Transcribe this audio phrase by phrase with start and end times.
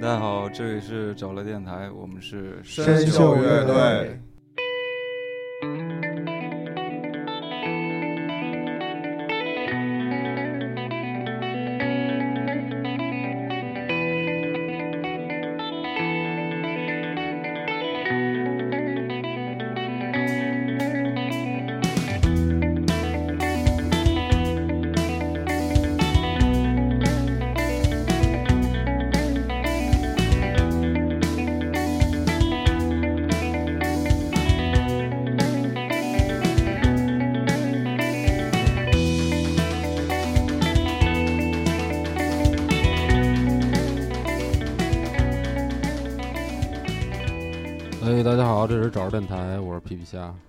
[0.00, 4.18] 大家好，这里是找乐电台，我们是深秀乐队。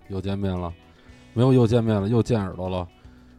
[0.10, 0.74] 又见面了，
[1.34, 2.88] 没有又见面了，又见耳朵了。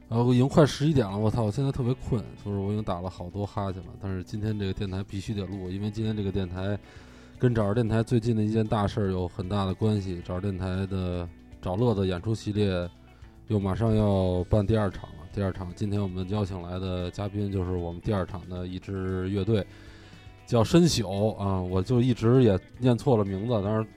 [0.09, 3.89] 然后已经快十一点了，我操，我现在特别困，就是我已经打了好多哈欠了。
[3.99, 6.79] 但是今天这个电台必须得录，因为今天这个电台
[7.39, 10.21] 跟找着电台最近的一件大事儿有很大的关系。
[10.23, 11.27] 找着电台的
[11.63, 12.87] 找乐的演出系列
[13.49, 15.17] 又马上要办第二场了。
[15.33, 19.67] 第二场，今天我们邀请来的嘉宾就是我们第二场的一支乐队，
[20.45, 23.89] 叫深宿啊，我就一直也念错了名字，但是。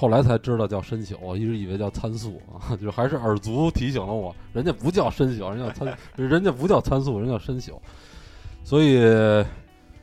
[0.00, 7.78] 后来才知道叫深宿，我一直以为叫参宿啊， 就还是耳足提醒了我，人家不叫参宿，人家参， 人家不叫参宿，人叫深宿。
[8.64, 8.98] 所以，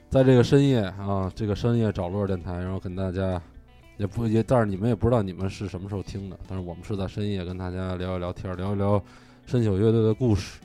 [0.08, 3.42] 在这个深夜啊，这个深夜找乐电台，然后跟大家
[3.98, 9.02] 也不也，但是你们也不知道你们是什么时候听的，但是我们是在深夜跟大家聊一聊天，聊一聊
[9.48, 10.59] 深宿乐队的故事。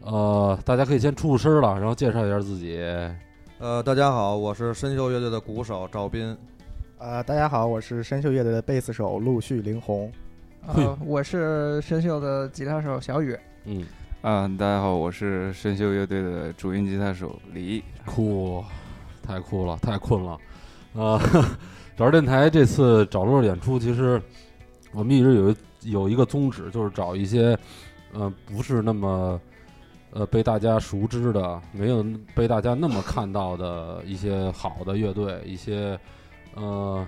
[0.00, 2.80] 呃，大家可以先出出声了，然后介绍一下自己。
[3.58, 6.34] 呃，大家好，我是深宿乐队的鼓手赵斌。
[6.98, 10.10] 呃，大家好，我是深秀乐队的贝斯手陆续林红。
[10.66, 13.36] 呃，我是深秀的吉他手小雨。
[13.64, 13.84] 嗯，
[14.22, 17.82] 啊，大家好，我是深秀乐队的主音吉他手李。
[18.06, 18.64] 酷，
[19.22, 20.38] 太酷了，太困了。
[20.94, 21.20] 啊，
[21.96, 24.22] 找电台这次找乐演出，其实
[24.92, 27.58] 我们一直有有一个宗旨，就是找一些，
[28.12, 29.38] 呃，不是那么
[30.12, 32.06] 呃被大家熟知的，没有
[32.36, 35.98] 被大家那么看到的一些好的乐队，一些。
[36.56, 37.06] 呃，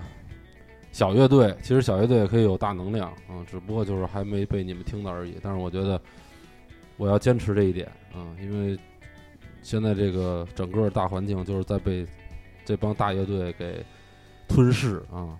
[0.91, 5.37] 小乐队其实小乐队也可以有大能量，嗯，只不过就是还没被你们听到而已。
[5.41, 6.01] 但是我觉得
[6.97, 8.77] 我要坚持这一点，嗯，因为
[9.61, 12.05] 现在这个整个大环境就是在被
[12.65, 13.85] 这帮大乐队给
[14.47, 15.37] 吞噬啊，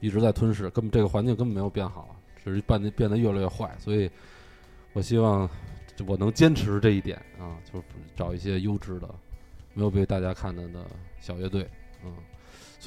[0.00, 2.14] 一直在吞噬，根本这个环境根本没有变好，
[2.44, 3.74] 只是变得变得越来越坏。
[3.78, 4.10] 所以
[4.92, 5.48] 我希望
[6.06, 9.08] 我能坚持这一点啊，就是找一些优质的、
[9.74, 10.84] 没有被大家看到的
[11.20, 11.68] 小乐队，
[12.04, 12.12] 嗯。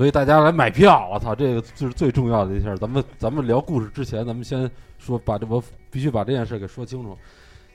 [0.02, 2.76] 所以大家来买票，我操，这个就是最重要的一事。
[2.80, 4.68] 咱们咱们聊故事之前，咱们先
[4.98, 7.16] 说把这我必须把这件事给说清楚。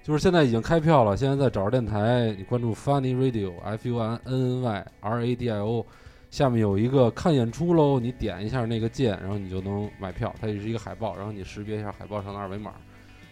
[0.03, 5.87] 就是现在已经开票了，现在在找着电台，你关注 Funny Radio，F U N N Y R A D I O，
[6.29, 10.35] 下面有一个看演出喽，你点一下那个键，然后你就能买票。
[10.41, 12.73] 它也是一个海报，然后你识别一下海报上的二维码，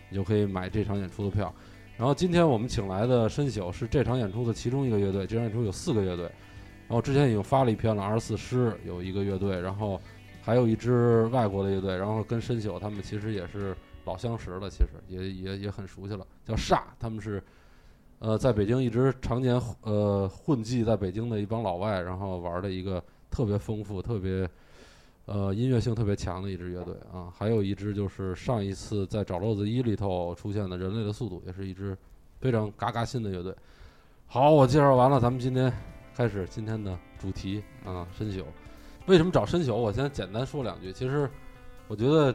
[0.08, 1.52] 你就可以买这场演出的票。
[1.96, 6.30] 然后今天我们请来的深宿是这场演出的其中一个乐队，这场演出有四个乐队。
[6.86, 10.00] 然后之前已经发了一篇了，二十四师有一个乐队，然后
[10.42, 13.74] 还有一支外国的乐队，然后跟深宿他们其实也是
[14.04, 17.42] 老相识了，其实也也也很熟悉了，叫煞，他们是
[18.18, 24.46] 呃在北京一直常年呃混迹在北京的一帮老外，然后玩的一个特别丰富、特别
[25.24, 31.96] 呃音乐性特别强的一支乐队啊，还有一支就是上一次在找漏子一里头出现的人类的速度，也是一支
[32.40, 33.54] 非常嘎嘎新的乐队。
[34.26, 35.72] 好，我介绍完了，咱们今天。
[36.16, 38.44] 开始今天的主题啊，深宿。
[39.06, 39.76] 为什么找深宿？
[39.76, 40.92] 我先简单说两句。
[40.92, 41.28] 其实，
[41.88, 42.34] 我觉得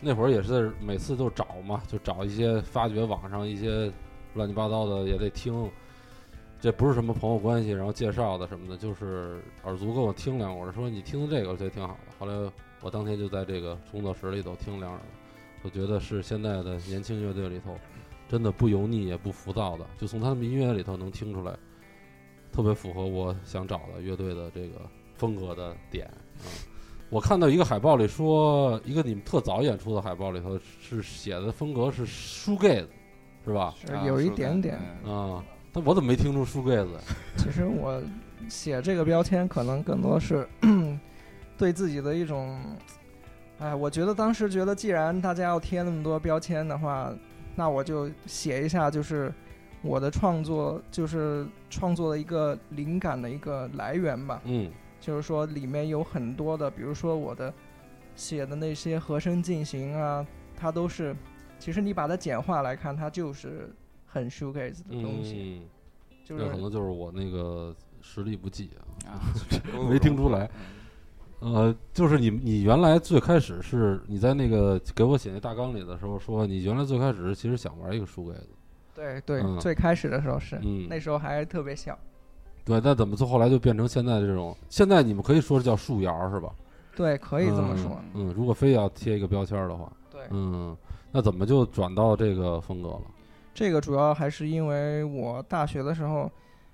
[0.00, 3.92] 那会儿也是每次都找嘛，就找一些发掘网上一些
[4.34, 5.68] 乱七八糟的也得听。
[6.60, 12.14] 这不是什么朋友关系，然后介绍的什么的，就是耳足跟我听两会儿，说你听听这个，我觉得挺好的。
[12.18, 15.00] 后来我当天就在这个工作室里头听两耳，
[15.62, 17.76] 我觉得是现在的年轻乐队里头
[18.28, 21.58] 真的不油腻也不浮躁的，就从他们音乐里头能听出来。
[22.52, 24.80] 特别符合我想找的乐队的这个
[25.16, 26.18] 风格的点啊！
[27.08, 32.88] 我看到一个海报里说，一个你们特早演出的海报里头是写的风格是书盖子，
[33.44, 33.74] 是吧？
[33.84, 35.44] 是有一点点啊。
[35.72, 36.90] 但我怎么没听出书盖子？
[37.36, 38.02] 其实我
[38.48, 40.48] 写这个标签可能更多是
[41.56, 42.58] 对自己的一种，
[43.58, 47.12] 哎，我觉得当时觉得，既然大家要贴那么多标签的话，
[47.54, 49.32] 那我就写一下，就是。
[49.82, 54.40] 我的创作就是创作的一个灵感的一个来源吧。
[54.44, 57.52] 嗯，就是说里面有很多的，比如说我的
[58.14, 61.16] 写的那些和声进行啊，它都是，
[61.58, 63.74] 其实你把它简化来看，它就是
[64.06, 65.62] 很 shoegaze 的东西。
[65.62, 65.68] 嗯，
[66.24, 68.84] 这可能就是我那个实力不济啊。
[69.08, 69.16] 啊，
[69.88, 70.50] 没听出来。
[71.38, 78.48] 呃，就是你你原来最开始是你在那个给我写那大纲里的时候说，你原来最开始其实想玩一个书柜子，
[79.00, 81.98] 对对，嗯最开始的时候是，嗯，那时候还特别小。
[82.64, 84.54] 对，那怎么最后来就变成现在这种？
[84.68, 86.50] 现在你们可以说是叫树摇是吧？
[86.94, 87.98] 对，可以这么说。
[88.14, 88.28] 嗯。
[88.28, 90.76] 嗯，如果非要贴一个标签儿的话，对，嗯，
[91.10, 93.02] 那怎么就转到这个风格了？
[93.54, 96.30] 这个主要还是因为我大学的时候，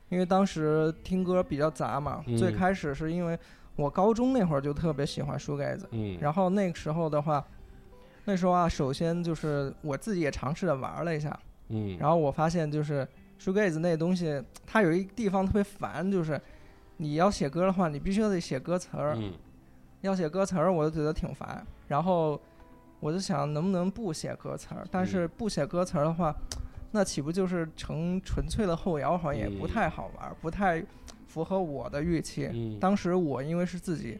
[0.09, 3.39] 因为当时听歌比较杂嘛，嗯最开始是因为
[3.77, 7.45] 我高中那会儿就特别喜欢书盖子，嗯，然后那个时候的话，
[8.25, 13.07] 那时候啊，首先就是我自己也尝试着玩了一下，嗯，然后我发现就是
[13.41, 16.41] Sugar》子那东西，它有一个地方特别烦，就是
[16.97, 19.33] 你要写歌的话，你必须要得写歌词儿，嗯
[20.03, 21.67] 要写歌词儿，我就觉得挺烦。
[21.89, 22.41] 然后
[23.01, 24.87] 我就想，能不能不写歌词儿？
[24.91, 26.35] 但嗯是不写歌词儿的话，
[26.93, 29.19] 那岂不就是成纯粹的后摇？
[29.19, 30.85] 好像也不嗯太好玩儿，不太
[31.27, 32.49] 符合我的预期。
[32.53, 34.19] 嗯，当时我因为是自己，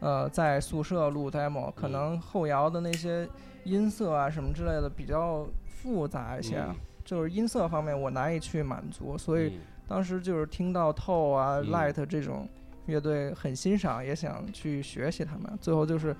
[0.00, 3.28] 呃，在宿舍录 demo，可嗯能后摇的那些
[3.64, 5.46] 音色啊什么之类的比较
[5.82, 12.46] 复杂一些，嗯就是音色方面我难以去满足，所以嗯当时就是听到透啊、嗯 Light 这种
[12.86, 15.58] 乐队很欣赏，也想去学习他们。
[15.60, 16.14] 最后就是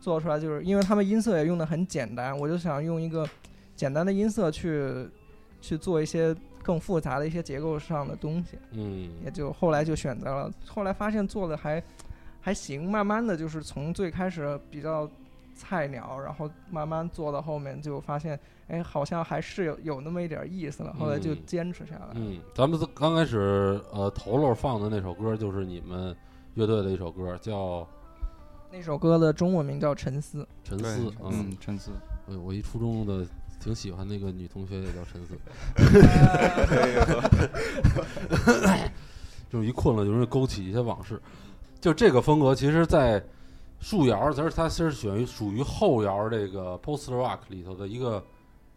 [0.00, 3.28] 做出来，就是因为他们音色也用的很简单，我就想用一个
[3.76, 5.08] 简单的音色去
[5.60, 10.50] 去做一些更复杂的一些结构上的东西，嗯也就后来就选择了。
[10.66, 11.82] 后来发现做的还
[12.40, 15.06] 还行，慢慢的就是从最开始比较
[15.60, 20.94] 菜鸟，然后慢慢做到后面就发现，哎，好像还是有有那么一点意思了。
[20.98, 22.12] 后来就嗯坚持下来了。
[22.14, 26.16] 嗯，咱们刚开始呃头漏放的那首歌就是你们
[26.54, 27.86] 乐队的一首歌，叫
[28.72, 30.38] 那首歌的中文名叫《沉思》。
[30.64, 31.10] 《沉思》。
[31.22, 31.90] 嗯，嗯，沉思，
[32.26, 33.26] 我我一初中的
[33.62, 35.34] 挺喜欢那个女同学也叫沉思
[39.50, 41.20] 就是一困了就容易勾起一些往事。
[41.80, 43.22] 就这个风格，其实，在
[43.80, 48.22] 树摇，其实它其实属于属于后摇这个 post rock 里头的一个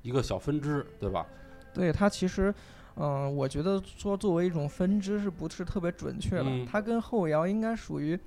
[0.02, 1.26] 一个小分支，对吧？
[1.74, 2.54] 对它其实，
[2.96, 6.46] 嗯、我觉得说作为一种分支是不是特别准确的？
[6.46, 8.18] 嗯它跟后摇应该属于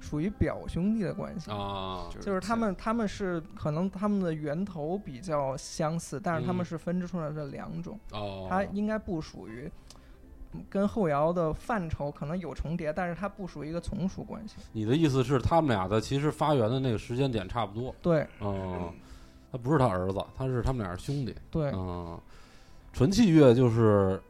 [0.00, 1.50] 属于表兄弟的关系。
[1.50, 9.72] 啊，就是他们，他们是可能他们的源头比较相似，但是他们嗯是分支出来的两种，哦，它应该不属于嗯
[10.68, 14.56] 跟后摇的范畴可能有重叠，但是它不属于一个从属关系。
[14.72, 17.94] 你的意思是他们俩的其实发源的那个时间点差不多？
[18.02, 18.92] 对嗯，
[19.50, 21.34] 他不是他儿子，他是他们俩是兄弟。
[21.50, 22.18] 对，嗯，
[22.92, 24.20] 纯器乐就是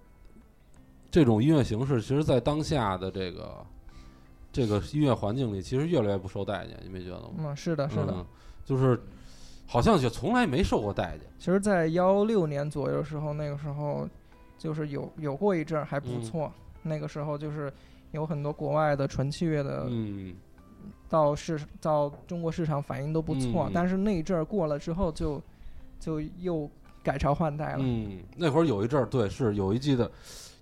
[1.10, 3.64] 这种音乐形式，其实，在当下的这个
[4.52, 7.34] 这个音乐环境里，其实越来越不受待见，你没觉得吗？
[7.38, 8.12] 嗯，是的，是的。
[8.16, 8.26] 嗯，
[8.64, 9.00] 就是
[9.66, 11.20] 好像就从来没受过待见。
[11.38, 14.08] 其实，在幺六年左右的时候，那个时候
[14.64, 16.50] 就是有有过一阵儿还不嗯错。
[16.82, 17.70] 那个时候就是
[18.12, 20.34] 有很多国外的纯器乐的嗯
[21.08, 25.40] 到市到中国市场反应都不错，嗯但是那一阵儿过了之后就
[26.00, 26.69] 就又
[27.02, 27.78] 改朝换代了。
[27.81, 30.11] 嗯，那会儿有一阵儿，对，是有一季的，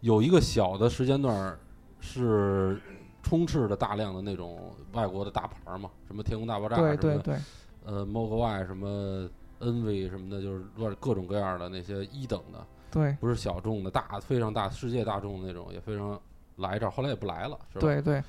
[0.01, 1.57] 有一个小的时间段
[2.01, 2.81] 是
[3.23, 7.37] 充斥着大量的那种外国的大牌儿嘛，什么天空大爆炸，什么对对对
[7.85, 9.29] 呃 Mogwai 什么
[9.61, 16.21] Envy 什么的，就是乱各种各样的那些一等的，对不是小众的，大非常大世界大众的那种，也非常
[16.57, 18.23] 来这儿，后来也不来了，是吧？，对对，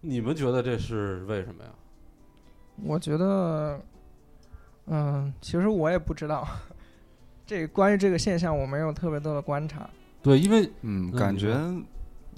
[0.00, 1.70] 你们觉得这是为什么呀？
[2.82, 3.80] 我觉得，
[4.86, 6.48] 嗯，其实我也不知道。
[7.46, 9.88] 这关于这个现象，我没有特别多的观察。
[10.22, 11.54] 对，因为嗯，感觉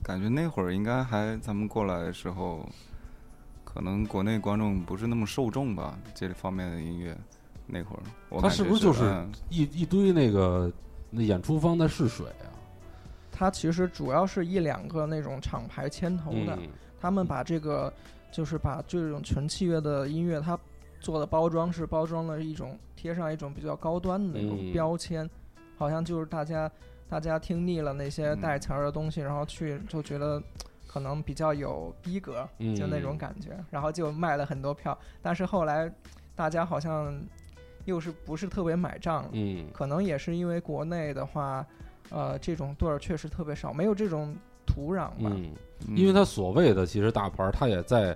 [0.02, 2.68] 感觉那会儿应该还咱们过来的时候，
[3.64, 7.16] 可能国内观众不是那么受众吧，这方面的音乐。
[7.70, 10.72] 那会儿我他感觉是不是就是嗯一一堆那个
[11.10, 12.50] 那演出方在试水啊？
[13.30, 16.68] 它其实主要是一两个那种厂牌牵头的，嗯。
[17.00, 17.92] 他们把这个
[18.32, 20.58] 就是把这种纯器乐的音乐，它
[21.00, 24.48] 做的包装是包装了一种贴上一种比较高端的那嗯。
[24.48, 25.28] 种标签，
[25.76, 26.68] 好像就是大家
[27.08, 30.42] 大家听腻了那些嗯带词儿的东西，然后去就觉得
[30.88, 35.88] 可能比较有逼格，就那种嗯感觉，然后就卖了很多票，但是后来
[36.34, 37.16] 大家好像
[37.84, 41.64] 又是不是特别买账，嗯可能也是因为国内的话，
[42.10, 44.34] 呃，这种队儿确实特别少，没有这种
[44.66, 45.14] 土壤吧。
[45.24, 45.50] 嗯，
[45.88, 48.12] 嗯因为他所谓的其实大牌儿，他也在，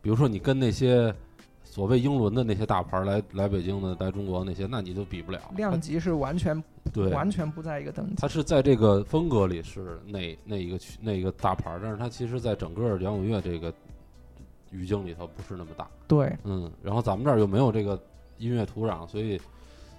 [0.00, 1.14] 比如说你跟那些
[1.62, 5.40] 所谓英伦的那些大牌儿来来北京的、来中国那些，那你就比不了。
[5.56, 8.16] 量级是完全对，完全不在一个等级。
[8.16, 13.72] 他是在这个风格里是那那一个区那一个大牌儿，但是他其实在整个摇滚乐这个
[14.70, 15.88] 语境里头不是那么大。
[16.08, 17.98] 对，嗯，然后咱们这儿又没有这个
[18.42, 19.40] 音乐土壤，所以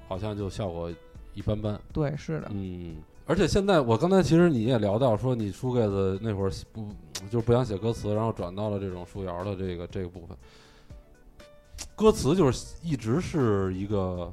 [0.08, 0.92] 好像就效果
[1.34, 1.80] 一般般。
[1.94, 6.88] 对，是的，嗯，而且现在我刚才其实你也聊到说，你书盖子那会儿不
[7.32, 10.38] 就是不想写歌词，然后转到了这种树摇的这个这个部分。
[11.96, 14.32] 歌词就是一直是一个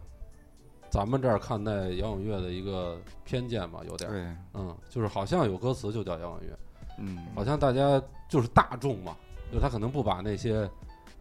[0.88, 6.58] 咱们这儿看待摇滚乐的一个偏见吧，有点儿，对，嗯，就是好像有歌词就叫摇滚乐，
[6.98, 9.16] 嗯，好像大家就是大众嘛，
[9.52, 10.68] 就他可能不把那些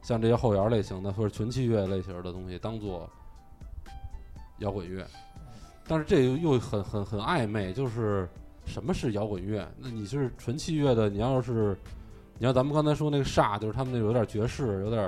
[0.01, 3.09] 像这些后摇类型的或者纯器乐类型的东西当做
[4.59, 5.05] 摇滚乐，
[5.87, 8.27] 但是这又又很很很暧昧，就是
[8.65, 9.67] 什么是摇滚乐？
[9.77, 11.77] 那你是纯器乐的，你要是
[12.37, 15.03] 你要咱们刚才说那个煞，就是他们那有点爵士，有点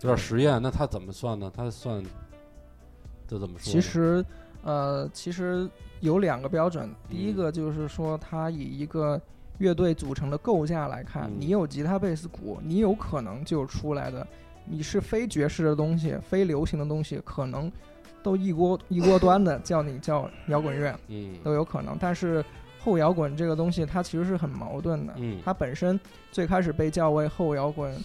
[0.00, 1.50] 有点实验，那他怎么算呢？
[1.54, 2.02] 他算
[3.26, 3.72] 这怎么说？
[3.72, 4.24] 其实，
[4.62, 5.68] 呃，其实
[6.00, 6.88] 有两个标准。
[7.08, 9.20] 第一嗯个就是说，他以一个
[9.58, 14.26] 乐队组成的构架来看，嗯你有吉他、贝斯、鼓，你有可能就出来的，
[14.64, 17.70] 你是非爵士的东西、非流行的东西，可能
[18.22, 21.96] 都一锅一锅端的 叫你叫摇滚乐嗯都有可能。
[22.00, 22.44] 但是
[22.80, 25.12] 后摇滚这个东西，它其实是很矛盾的。
[25.16, 25.98] 嗯它本身
[26.30, 27.96] 最开始被叫为后摇滚，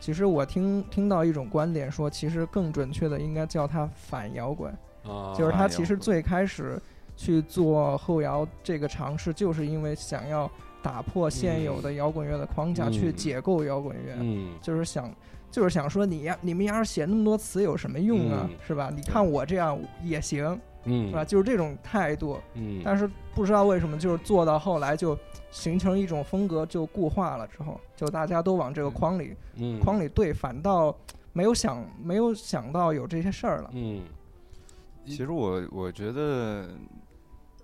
[0.00, 4.72] 其实我听听到一种观点说，其实更准确的应该叫它反摇滚。
[5.04, 6.80] 啊，就是他反摇滚其实最开始
[7.16, 10.50] 去做后摇这个尝试，就是因为想要
[10.82, 15.10] 打破现有的摇滚乐的框架，嗯去解构摇滚乐，嗯就是想。
[15.50, 18.48] 就是想说你呀，你们要是写那么多词有什么用啊？
[18.50, 18.90] 嗯是吧？
[18.90, 21.22] 你看我这样也行，嗯是吧？
[21.22, 22.38] 就是这种态度。
[22.54, 25.14] 嗯，但是不知道为什么，就是做到后来就
[25.50, 27.46] 形成一种风格，就固化了。
[27.48, 30.96] 之后就大家都往这个框里、嗯框里对，反倒
[31.34, 33.70] 没有想没有想到有这些事儿了。
[33.74, 34.00] 嗯
[35.04, 36.66] 其实我我觉得，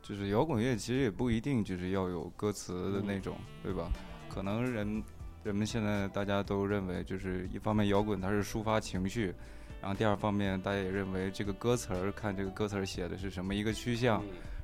[0.09, 3.91] 就是摇滚乐其实也不一定就是要有歌词的那种，对吧？
[4.31, 5.03] 可能人
[5.45, 9.35] 人们现在大家都认为，就是一方面摇滚它是抒发情绪，
[9.83, 14.23] 然后第二方面大家也认为这个歌词儿看这个歌词儿写的是什么一个趋向，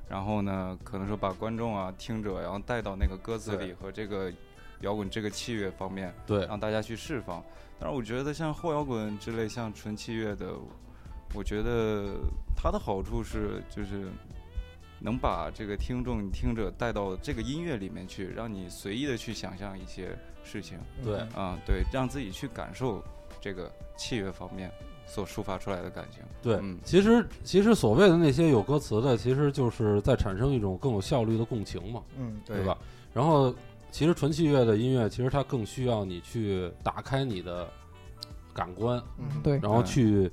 [0.08, 4.32] 然后呢，可能说把观众啊听者然后带到那个歌词里和这个
[4.80, 7.44] 摇滚这个器乐方面，对，让大家去释放。
[7.78, 10.54] 但是我觉得像后摇滚之类，像纯器乐的，
[11.34, 12.16] 我觉得
[12.56, 14.08] 它的好处是就是
[15.04, 20.78] 能把这个听众听者带到这个音乐里面去，让你随意的去想象一些事情。
[21.04, 21.16] 对。
[21.36, 23.04] 嗯啊、对，让自己去感受
[23.38, 24.72] 这个器乐方面
[25.06, 26.22] 所抒发出来的感情。
[26.40, 26.78] 对，嗯。
[26.82, 32.64] 其实其实所谓的那些有歌词的，其实就是在产生一种更有效率的共情嘛，嗯，对。
[32.64, 32.78] 吧？
[33.12, 33.54] 然后
[33.90, 37.68] 其实纯器乐的音乐，其实它更需要你去打开你的
[38.54, 40.30] 感官，嗯，对，然后嗯去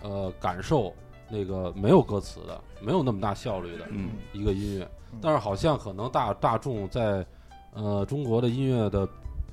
[0.00, 0.94] 呃感受
[1.32, 5.18] 那个没有歌词的、没有那么大效率的嗯一个音乐嗯。
[5.22, 7.26] 但是好像可能大大众在
[7.72, 9.08] 呃中国的音乐的，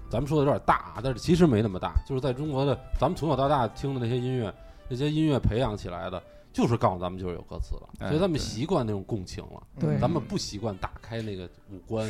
[0.10, 1.94] 咱们说的有点大，但是其实没那么大。
[2.06, 4.54] 就是在中国的，咱们从小到大听的那些音乐，
[4.90, 6.22] 那些音乐培养起来的，
[6.52, 9.64] 就是告诉咱们就是有歌词了，哎所以咱们习惯那种共情了。
[9.80, 12.06] 对咱们不习惯打开那个五官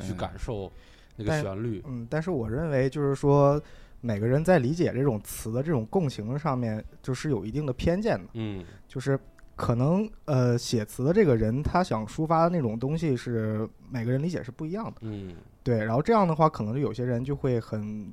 [0.00, 0.70] 去嗯感受
[1.16, 1.82] 那个旋律。
[1.88, 3.60] 嗯，但是我认为就是说，
[4.00, 9.18] 每个人在理解这种词的这种共情上面，就是有一定的偏见的，嗯就是
[9.56, 18.12] 可能呃写词的这个人他想抒发的那种东西是每个人理解是不一样的，嗯对，然后这样的话，可能就有些人就会很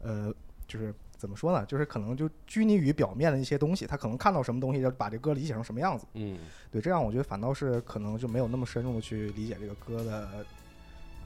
[0.00, 0.32] 呃，
[0.66, 0.94] 就是。
[1.18, 1.64] 怎么说呢？
[1.64, 6.06] 就是可能就拘泥于表面的一些东西，他可能看到什么东西，就把这歌理解成什么样子。
[6.12, 6.36] 嗯
[6.70, 10.28] 对，这样我觉得反倒是可能就没有那么深入的去理解这个歌的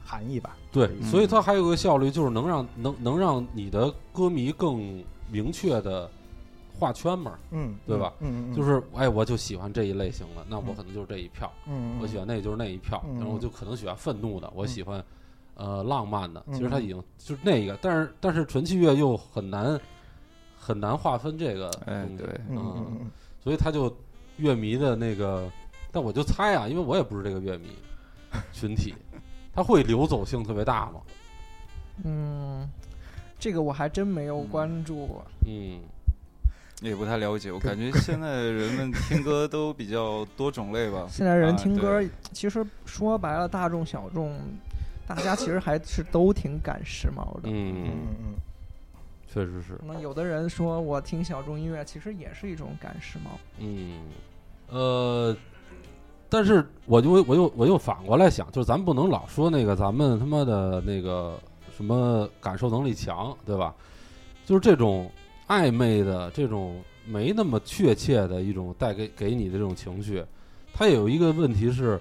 [0.03, 0.55] 含义吧。
[0.71, 1.03] 对，嗯。
[1.03, 6.09] 所以它还有个效率，就是能让能能让你的歌迷更明确的
[6.77, 7.37] 画圈嘛。
[7.51, 8.13] 嗯，对吧？
[8.19, 15.03] 嗯嗯，就是是哎，我就喜欢这一类型的，那我嗯可能就是这一票；嗯，我喜欢那个就是那一票，嗯然后我就可能喜欢愤怒的，我喜欢
[15.55, 16.43] 呃浪漫的。
[16.51, 19.79] 其实嗯它已经就是那个，但是但是纯器乐又很难
[20.57, 23.09] 很难划分这个东西，哎对嗯
[23.43, 23.91] 所以他就
[24.37, 25.49] 乐迷的那个，
[25.91, 27.69] 但我就猜啊，因为我也不是这个乐迷
[28.53, 28.93] 群体，
[29.53, 31.01] 他会流走性特别大吗？
[32.03, 32.69] 嗯，
[33.37, 35.23] 这个我还真没有关注过。
[35.45, 35.79] 嗯
[36.81, 41.05] 也不太了解，我感觉现在人们听歌都比较多种类吧。
[41.07, 44.35] 现在人啊听歌对，其实说白了，大众小众，
[45.07, 47.49] 大家其实还是都挺赶时髦的。
[47.49, 48.35] 嗯，嗯嗯
[49.31, 53.37] 确实是那，有的人说我听小众音乐，其实也是一种赶时髦。
[53.59, 53.99] 嗯，
[54.69, 55.37] 呃，
[56.33, 61.37] 但是我就我又我又反过来想，就是咱不能老说那个咱们他妈的那个
[61.75, 63.75] 什么感受能力强，对吧？
[64.45, 65.11] 就是这种
[65.49, 70.23] 暧昧的这种没那么确切的一种带给给你的这种情绪，
[70.73, 71.99] 它也有一个问题是，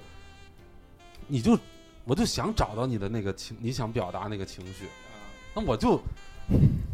[1.27, 1.59] 你就
[2.05, 4.87] 我就想找到你的那个情，你想表达那个情绪，
[5.53, 6.01] 那我就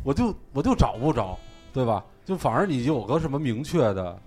[0.02, 1.38] 我就我就找不着，
[1.70, 2.02] 对吧？
[2.24, 4.18] 就反而你有个什么明确的，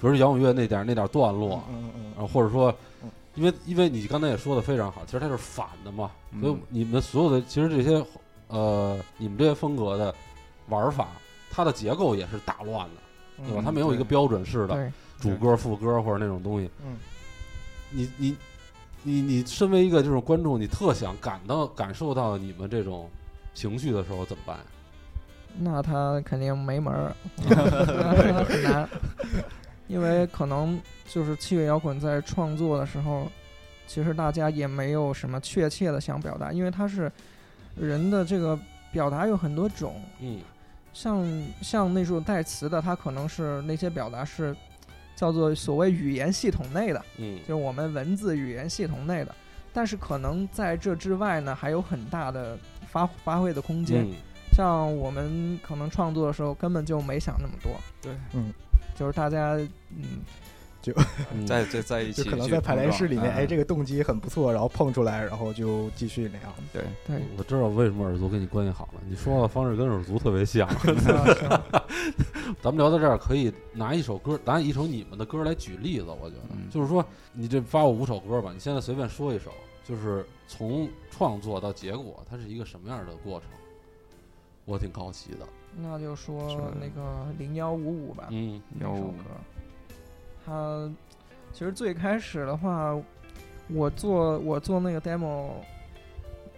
[0.00, 3.10] 比如摇滚乐那点儿那点儿段落，嗯嗯然后或者说嗯。
[3.34, 8.02] 因为因为你刚才也说的非常好，其实它是反的嘛，嗯所以你们所有的其实这些
[8.48, 10.14] 呃你们这些风格的
[10.68, 11.08] 玩法，
[11.50, 13.60] 它的结构也是打乱的，对吧？
[13.60, 16.70] 嗯它没有一个标准式的对，主歌、副歌或者那种东西。
[16.82, 16.96] 嗯，
[17.90, 18.36] 你你
[19.02, 23.10] 你你身为一个这种观众，你特想感到感受到你们这种
[23.52, 24.58] 情绪的时候怎么办？
[25.58, 27.14] 那他肯定没门儿，
[28.46, 28.88] 很难，
[29.88, 33.30] 因为可能就是器乐摇滚在创作的时候，
[33.86, 37.10] 其实大家也没有什么确切的想表达，因为它是
[37.76, 38.58] 人的这个
[38.92, 40.40] 表达有很多种，嗯。
[40.92, 44.56] 像像那种代词的，它可能是那些表达是
[45.14, 49.34] 叫做所谓语言系统内的，嗯就是我们文字语言系统内的，
[49.74, 54.08] 但是可能在这之外呢，还有很大的发发挥的空间。
[54.10, 54.14] 嗯。
[54.52, 58.50] 像我们可能创作的时候根本就没想那么多，对，嗯，
[58.96, 59.56] 就是大家
[59.90, 60.20] 嗯，
[60.82, 60.92] 就
[61.46, 66.52] 在在在一起就可能在排练室里面，哎，这个个动机很不错，然后碰出来，然后就继续那样。
[66.72, 69.00] 对，对，我知道为什么耳族跟你关系好了。
[69.08, 70.68] 你说话的方式跟耳族特别像。
[72.62, 76.06] 咱们聊到这儿，可以拿一首歌，拿一首你们的歌来举例子。
[76.06, 79.50] 我觉得，嗯就是说，你这发我五首歌吧，你现在随便说一首，
[79.84, 83.48] 就是从创作到结果，它是一个什么样的过程？
[84.64, 85.38] 我挺好奇的。
[85.78, 88.60] 那就说那个零幺五五吧，嗯。
[88.78, 89.24] 155那首歌，
[90.44, 90.90] 它
[91.52, 92.96] 其实最开始的话，
[93.68, 95.50] 我做我做那个 demo，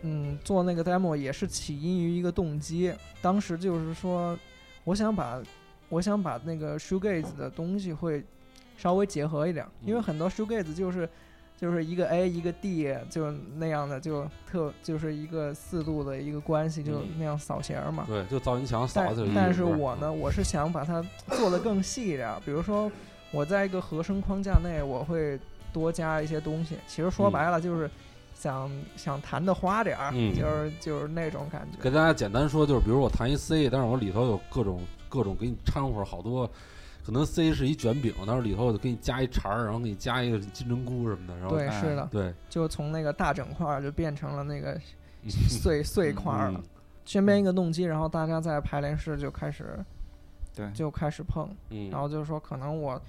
[0.03, 4.39] 嗯，做那个 demo 也是起因于一个动机，当时就是说，
[4.85, 5.43] 我想把
[5.89, 8.25] 我想把那个 shoegaze 的东西会
[8.77, 10.03] 稍微结合一点，因为嗯。
[10.03, 11.09] 很多 shoegaze 就是
[11.61, 18.05] 就是一个 A 一个 D 就那样的，就特就是一个四度的一个关系，就嗯那样扫弦儿嘛。
[18.07, 19.31] 对，就噪音墙扫但下去。
[19.35, 21.05] 但是我呢，，我是想把它
[21.37, 22.91] 做的更细一点儿，比如说
[23.33, 25.37] 我在一个和声框架内，我会
[25.73, 26.77] 多加一些东西。
[26.87, 27.91] 其实说嗯白了就是
[28.35, 31.83] 想、想弹的花点儿，嗯就是就是那种感觉。
[31.83, 36.49] 给大家简单说，就是比如我弹一 C，但是我里头有各种各种给你掺和好多，
[37.09, 44.79] 可能 C 是一卷饼，但是里头我就给你加一茬儿，然后给你加一个金针菇什么的，然后对，哎是的，对就从那个大整块儿就变成了那个
[45.27, 46.69] 碎碎块儿了嗯。
[47.07, 49.83] 身边一个动机，然后大家在排练室就开始
[50.55, 53.01] 对就开始碰，嗯，然后就是说可能我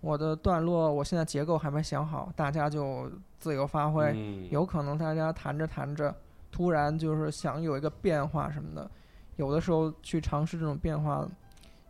[0.00, 4.12] 我的段落我现在结构还没想好，大家就自由发挥。
[4.14, 6.14] 嗯有可能大家弹着弹着，
[6.52, 8.88] 突然就是想有一个变化什么的，
[9.34, 11.26] 有的时候去尝试这种变化，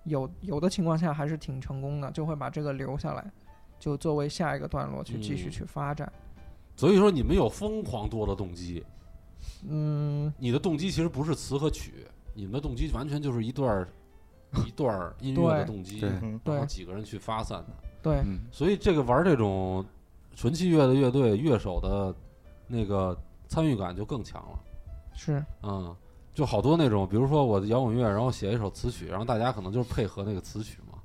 [0.09, 3.31] 有有的情况下还是挺成功的，就会把这个留下来，
[3.79, 6.11] 就作为下一个段落去继续嗯去发展。
[6.77, 8.85] 所以说你们有疯狂多的动机，
[9.69, 13.89] 嗯，你的动机其实不是词和曲，你们的动机完全就是一段儿
[14.67, 17.69] 一段儿音乐的动机，然后对几个人去发散的。
[18.01, 19.85] 对，嗯，所以这个玩这种
[20.37, 22.15] 纯器乐的乐队乐手的
[22.69, 23.17] 那个
[23.49, 24.61] 参与感就更强了。
[25.15, 25.95] 是，嗯，
[26.39, 30.97] 就好多那种，比如说我的摇滚乐，然后写一首词曲，然后大家可能就是配合那个词曲嘛。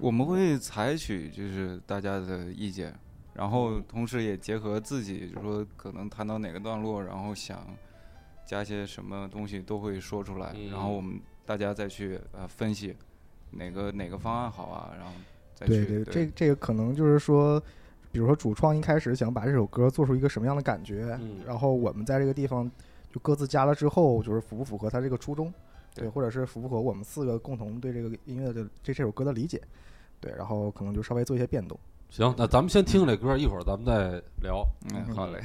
[0.00, 2.98] 我们会采取就是大家的意见，
[3.34, 7.66] 然后同时也结合自己，就是说可能谈到哪个段落，然后想
[8.46, 12.96] 加些什么东西都会说出来，嗯然后我们大家再去呃分析
[13.50, 15.12] 哪个哪个方案好啊，然后
[15.54, 17.62] 再对去对，这这个可能就是说，
[18.10, 22.70] 比如说主创一开始想把这首歌做出一个什么样的感觉，嗯然后我们在这个地方
[23.12, 25.52] 就各自加了之后，就是符不符合他这个初衷，
[25.94, 29.60] 对对，或者是符不符合我们四个共同对这个音乐的这这首歌的理解，
[30.20, 31.78] 对，然后可能就稍微做一些变动。
[32.10, 34.66] 行，那咱们先听这歌，一会儿咱们再聊。
[34.92, 35.44] 嗯好嘞。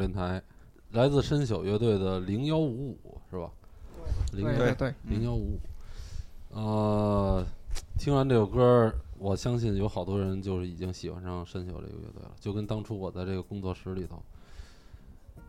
[0.00, 0.42] 电台，
[0.92, 3.50] 来自深宿乐队的零幺五五是吧？
[4.32, 5.60] 零对对对，零幺五五。
[6.48, 7.44] 呃，
[7.98, 14.22] 听完这首歌，我相信有好多人就是已经喜欢上深宿这个乐队了，就跟当初我在这个工作室里头，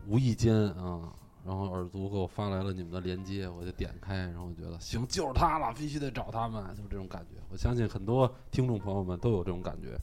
[0.06, 1.10] 无意间啊，
[1.46, 7.40] 然后耳族给我发来了你们的链接，我就点开，然后觉得行，就是他了，必须得找他们，就是这种感觉。
[7.50, 9.98] 我相信很多听众朋友们都有这种感觉。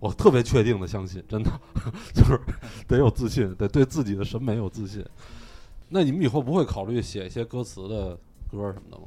[0.00, 1.50] 我特别确定的相信，真的
[2.14, 2.38] 就是
[2.86, 5.04] 得有自信，得对自己的审美有自信。
[5.88, 8.16] 那你们以后不会考虑写一些歌词的
[8.50, 9.06] 歌什么的吗？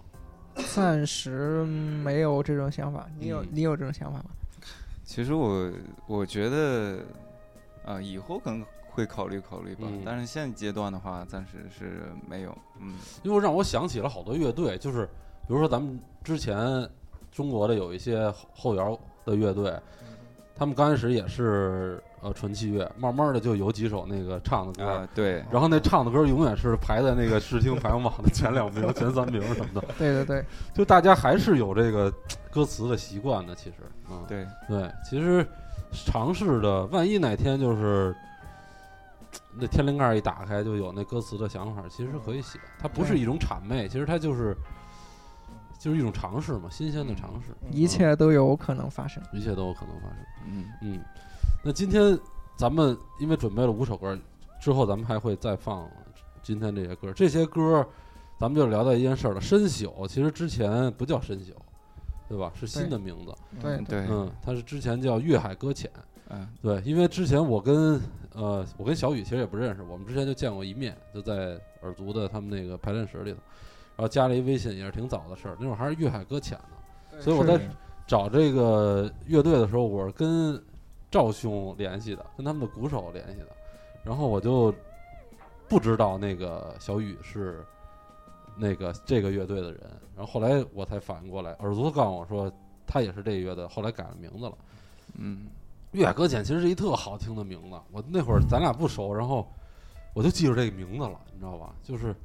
[0.76, 3.08] 暂时没有这种想法。
[3.18, 4.26] 你有嗯你有这种想法吗？
[5.06, 5.72] 其实我
[6.08, 7.00] 我觉得
[7.86, 12.56] 啊、以后可能会考虑考虑吧，嗯但是现阶段的话，暂时是没有。
[12.80, 15.06] 嗯，因为让我想起了好多乐队，就是
[15.48, 16.88] 比如说咱们之前
[17.32, 19.74] 中国的有一些后后摇的乐队，
[20.62, 32.14] 他们刚开始也是呃纯器乐，慢慢的就有几首那个唱的歌，啊，对，然后那唱的歌永远是排在那个视听排行榜的前两名、 前三名什么的，对对对，就大家还是有这个
[32.52, 33.56] 歌词的习惯的。
[33.56, 33.78] 其实，
[34.12, 35.44] 嗯，对，对，其实
[35.92, 38.16] 尝试的，万一哪天就是
[39.60, 42.60] 那天灵盖一打开就有那歌词的想法，其实可以写。
[42.78, 44.56] 它不是一种谄媚，其实它就是
[45.82, 49.22] 就是一种尝试嘛，新鲜的尝试，一切都有可能发生。
[49.34, 50.18] 一切都有可能发生。
[50.46, 51.02] 嗯，嗯，
[51.64, 52.18] 那今天
[52.56, 54.16] 咱们因为准备了五首歌，
[54.62, 55.90] 之后咱们还会再放
[56.44, 57.12] 今天这些歌。
[57.14, 57.84] 这些歌，
[58.40, 59.42] 咱们就聊到一件事儿了。
[59.42, 61.52] 深宿其实之前不叫深宿，
[62.30, 62.52] 对吧？
[62.54, 63.34] 是新的名字。
[63.60, 65.90] 对嗯对，嗯，它是之前叫粤海搁浅。
[66.30, 68.00] 嗯对，因为之前我跟
[68.34, 73.40] 呃，我跟小雨其实也不认识，我们之前就见过一面，就在耳族的他们那个排练室里头，
[73.96, 77.20] 然后加了一微信，也是挺早的事儿，那会儿还是粤海搁浅呢。
[77.20, 77.60] 所以我在
[78.08, 80.62] 找这个乐队的时候，我是跟
[81.10, 83.50] 赵兄联系的，跟他们的鼓手联系的，
[84.04, 84.74] 然后我就
[85.68, 87.64] 不知道那个小雨是
[88.58, 89.82] 那个这个乐队的人，
[90.16, 92.52] 然后后来我才反应过来，耳朵告诉我说
[92.88, 94.58] 他也是这个乐队，后来改了名字了。
[95.16, 95.48] 嗯
[95.92, 99.46] 粤海搁浅其实是一特好听的名字，我那会儿咱俩不熟，然后
[100.14, 101.76] 我就记住这个名字了，你知道吧？
[101.84, 102.16] 就是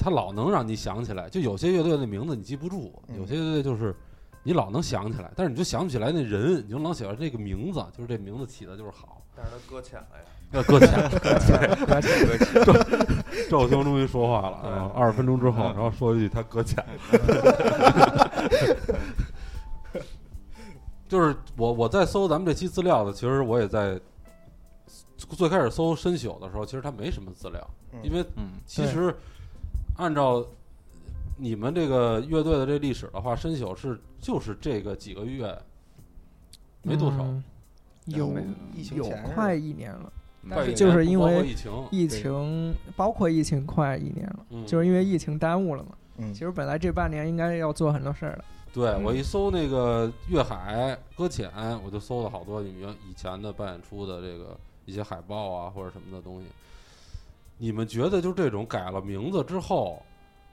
[0.00, 3.94] 他老能让你想起来，就有些乐队的名字你记不住，嗯有些乐队就是
[4.42, 9.22] 你老能想起来，但是你就想不起来那人，你就老想到这个名字，就是这名字起的就是好。
[9.36, 10.24] 但是他搁浅了呀。
[10.52, 10.90] 要搁浅，
[11.86, 12.10] 搁浅
[13.48, 14.90] 赵兄终于说话了！
[14.96, 16.84] 二十分钟之后，然后说一句他搁浅。
[21.08, 23.96] 就是我我在搜咱们这期资料的，其实我也在
[25.16, 29.14] 最开始搜深宿的时候，其实他没什么资料，嗯因为嗯其实
[30.00, 30.42] 按照
[31.36, 35.56] 你们这个乐队的这历史的话，深宿是就是这个几个月
[36.82, 37.44] 没多少，嗯
[38.06, 38.42] 有有
[38.74, 45.90] 疫情前是快一年了，嗯但是快一就是因不包括为疫情，疫情包括疫情快一年了，嗯就是因为疫情耽误了嘛。
[46.16, 48.38] 嗯其实本来这半年应该要做很多事儿的。
[48.38, 51.50] 嗯对我一搜那个粤海搁浅，
[51.84, 56.46] 我就搜了好多你们以前的办演出的这个一些海报啊或者什么的东西。
[57.62, 60.02] 你们觉得就这种改了名字之后，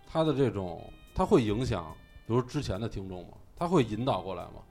[0.05, 0.83] 它的这种
[1.15, 1.95] 它会影响，
[2.27, 3.29] 比如之前的听众吗？
[3.55, 4.61] 它会引导过来吗？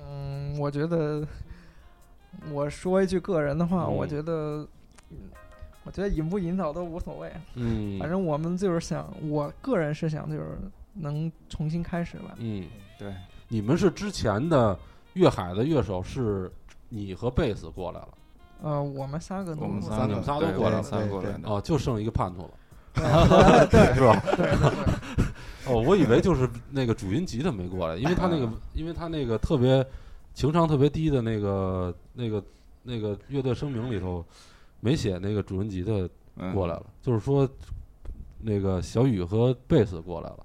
[0.00, 1.26] 嗯，我觉得
[2.52, 4.64] 我说一句个人的话，嗯我觉得，
[5.10, 5.18] 嗯
[5.82, 10.56] 我觉得引不引导都无所谓，嗯，反正我们就是想，我个人是想就是
[10.92, 12.36] 能重新开始吧。
[12.36, 13.12] 嗯，对，
[13.48, 14.78] 你们是之前的
[15.14, 16.48] 粤海的乐手是
[16.88, 18.08] 你和贝斯过来了，
[18.62, 21.40] 呃，我们三个都我们过三个你们仨都过来了我们仨对对过来的。
[21.44, 22.50] 哦，就剩一个叛徒了，
[23.70, 24.22] 对是吧？
[24.36, 24.70] 对对对，
[25.66, 29.84] 哦，我以为就是那个主音吉他没过来，因为他那个，因为他那个特别
[30.32, 32.42] 情商特别低的那个那个
[32.82, 34.24] 那个乐队声明里头
[34.80, 35.92] 没写那个主音吉他
[36.36, 37.48] 嗯过来了，就是说
[38.40, 40.44] 那个小雨和贝斯过来了，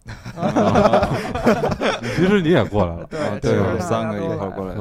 [2.16, 3.06] 其实你也过来了。
[3.06, 4.80] 对啊，对，其实大我们三个一块过来的。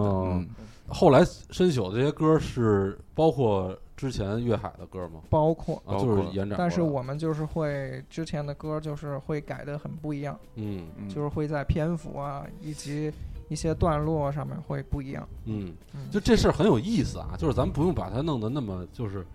[0.89, 5.21] 后来深宿这些歌是包括之前粤海的歌吗？
[5.29, 6.57] 包括，啊，就是延展。
[6.59, 13.13] 但是我们就是会之前的歌就是会改的很不一样，嗯嗯就是会在篇幅啊以及
[13.49, 15.29] 一些段落上面会不一样。
[15.45, 19.27] 嗯，嗯就这事儿很有意思啊，就是咱们不用把它弄得那么就是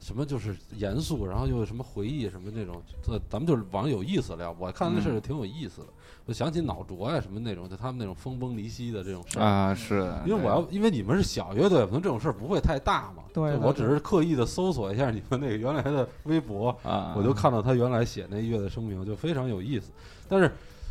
[0.00, 4.54] 什么就是严肃，然后又什么回忆什么那种，这咱们就是往有意思聊。
[4.58, 5.88] 我看那事儿挺有意思的，
[6.26, 9.42] 我想起脑浊呀什么那种，就他们那种分崩离析的这种事儿。
[9.42, 13.24] 啊，是的，因为我要，因为你们是小乐队，可能这种事儿不会太大嘛。
[13.34, 19.90] 对我只是刻意的搜索一下你们那个原来的微博，啊，我就看到他原来写那乐的声明，就非常有意思。
[20.28, 20.50] 但是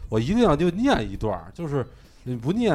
[0.09, 1.85] 我一定要就念一段儿，就是
[2.23, 2.73] 你不念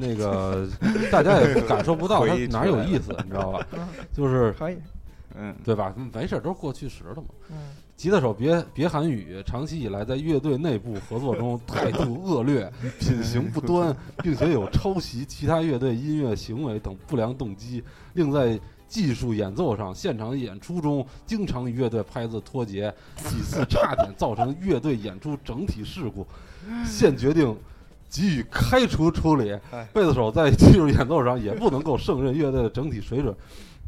[0.00, 0.68] 那个，
[1.10, 3.66] 大家也感受不到它回忆出哪有意思，你知道吧？
[3.72, 3.80] 嗯
[4.12, 4.76] 就是 可以，
[5.38, 5.94] 嗯，对吧？
[6.12, 7.28] 没事儿，都是过去时了嘛。
[7.50, 7.56] 嗯
[7.96, 12.70] 吉他手别别韩语，长期以来在乐队内部合作中态度恶劣、
[13.00, 26.26] 品行不端，并且有抄袭其他乐队音乐行为等不良动机，另在技术演奏上、现场演出中经常与乐队拍子脱节，几次差点造成乐队演出整体事故，
[26.84, 27.56] 现决定
[28.10, 29.88] 给予开除处理哎。
[29.94, 33.34] 贝斯手在技术演奏上也不能够胜任乐队的整体水准。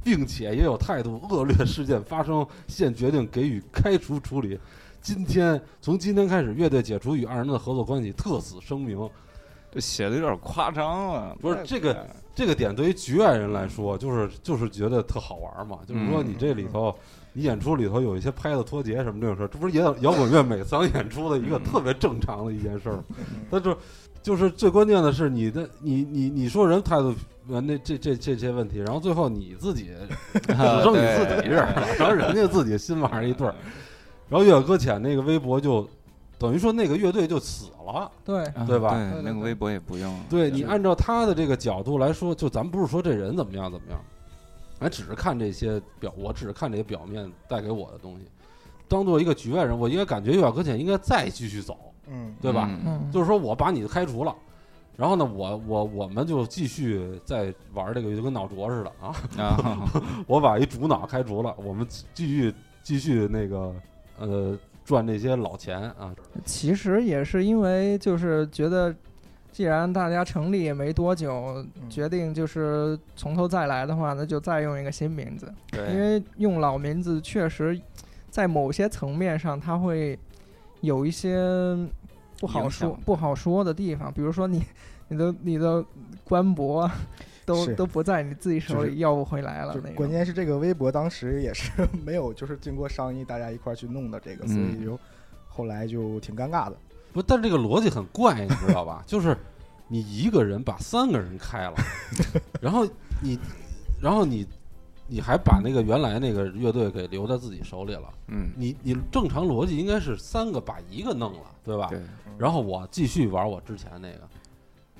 [0.03, 4.59] 并且也有态度恶劣事件发生，现决定给予开除处理。
[5.01, 9.09] 今天从今天开始，乐队解除与二人的合作关系，特此声明。
[9.71, 11.37] 这写的有点夸张了。
[11.43, 15.81] 不是这个这个点对于局外人来说，就是就是觉得特好玩嘛。
[15.87, 16.95] 就是说你这里头，
[17.35, 23.05] 你演出里头有一些拍子脱节什么这种事儿，这不是摇摇滚乐每场演出的一个特别正常的一件事儿吗？
[23.51, 23.77] 但是
[24.23, 27.15] 就是最关键的是你的你你你说人态度。
[27.51, 29.89] 呃，那这这这些问题，然后最后你自己
[30.47, 33.55] 只剩你自己这儿了，然后人家自己心玩一对儿，
[34.29, 35.89] 然后月搁浅那个微博就
[36.39, 40.21] 等于说那个乐队就死了，对，对吧对，那个微博也不用了。
[40.29, 43.99] 对你按照他的这个角度来说，就咱不是说这人怎么样怎么样，
[44.79, 48.27] 咱只是看这些表，我只是看这些表面带给我的东西，
[48.89, 52.69] 当做一个局外人，我应该感觉月搁浅应该再继续走，嗯，对吧？
[52.85, 54.35] 嗯嗯，就是说我把你开除了。
[54.97, 59.15] 然后呢，我我我们就继续在玩这个，就跟脑浊似的啊！
[59.39, 59.89] 啊，
[60.27, 63.73] 我把一主脑开除了，我们继续继续那个
[64.19, 66.13] 呃赚这些老钱啊！
[66.45, 68.93] 其实也是因为就是觉得，
[69.53, 75.55] 既然大家成立也没多久，决定就是从头再来的话，那就再用一个新名字。
[75.71, 77.81] 对，因为用老名字确实，
[78.31, 80.19] 在某些层面上，它会
[80.81, 81.37] 有一些
[82.39, 84.63] 不好说不好说的地方，比如说你
[85.09, 85.85] 你的你的
[86.25, 86.95] 官博啊
[87.45, 89.97] 都都不在你自己手里要不回来了就那种。
[89.97, 91.71] 关键是这个微博当时也是
[92.05, 95.01] 没有就是经过商议，大家一块儿去弄的这个，所以嗯就
[95.49, 96.77] 后来就挺尴尬的。
[97.13, 99.03] 不，但这个逻辑很怪，你知道吧？
[99.07, 99.37] 就是
[99.89, 101.75] 你一个人把三个人开了，
[102.61, 102.87] 然后
[103.23, 103.39] 你，
[103.99, 104.47] 然后你，
[105.09, 108.13] 你还把那个原来那个乐队给留在自己手里了。
[108.29, 111.89] 嗯，你你正常逻辑应该是三个把一个弄了，对吧？
[111.89, 112.01] 对，
[112.37, 114.21] 然后我继续玩我之前那个，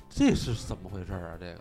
[0.09, 1.37] 这是怎么回事啊？
[1.39, 1.59] 这个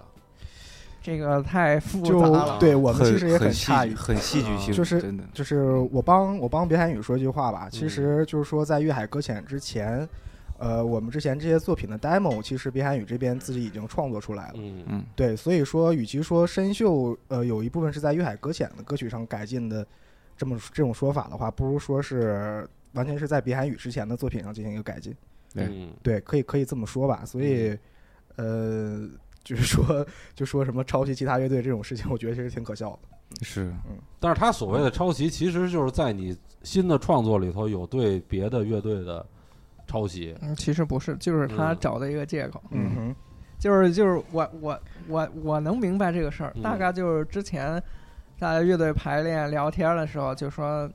[1.00, 2.58] 这个太复就杂了。
[2.58, 10.08] 对我们其实也很诧异，戏剧很戏剧性，就是真的，就是我帮我帮别海宇说一句话吧，嗯其实就是说在粤海搁浅之前，
[10.58, 14.54] 呃，我们之前这些作品的 demo，其实别海宇这边自己已经创作出来了。
[14.56, 19.86] 嗯嗯，对，所以说，与其说深秀，呃，有一部分是在粤海搁浅的歌曲上改进的，
[20.36, 25.14] 这么这种说法的话，不如说是完全是在别海宇之前的作品上进行一个改进。
[25.54, 27.24] 对嗯对，可以可以这么说吧。
[27.24, 27.78] 所以，
[28.36, 29.08] 呃，
[29.44, 33.44] 就是说，就说什么抄袭其他乐队这种事情，我觉得其实挺可笑的。
[33.44, 39.24] 是，嗯但是他所谓的抄袭，其实就是在你新的创作里头有对别的乐队的
[39.88, 40.36] 抄袭。
[40.40, 41.78] 嗯，其实不是，就是他嗯。
[41.80, 42.62] 找的一个借口。
[42.70, 42.94] 嗯。
[42.94, 43.16] 哼，
[43.58, 46.62] 就是就是我我我我能明白这个事儿，嗯。
[46.62, 47.82] 大概就是之前
[48.38, 50.88] 大家乐队排练聊天的时候就说，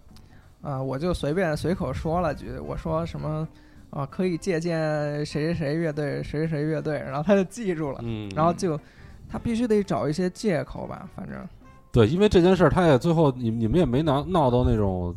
[0.61, 3.45] 啊、我就随便随口说了句，我说什么
[3.89, 8.79] 啊、可以借鉴谁谁谁乐队谁谁谁乐队，然后他就记住了，嗯，然后就
[9.29, 11.37] 他必须得找一些借口吧，反正。
[11.91, 15.15] 对，因为这件事儿，他也最后你你们也没闹闹到那种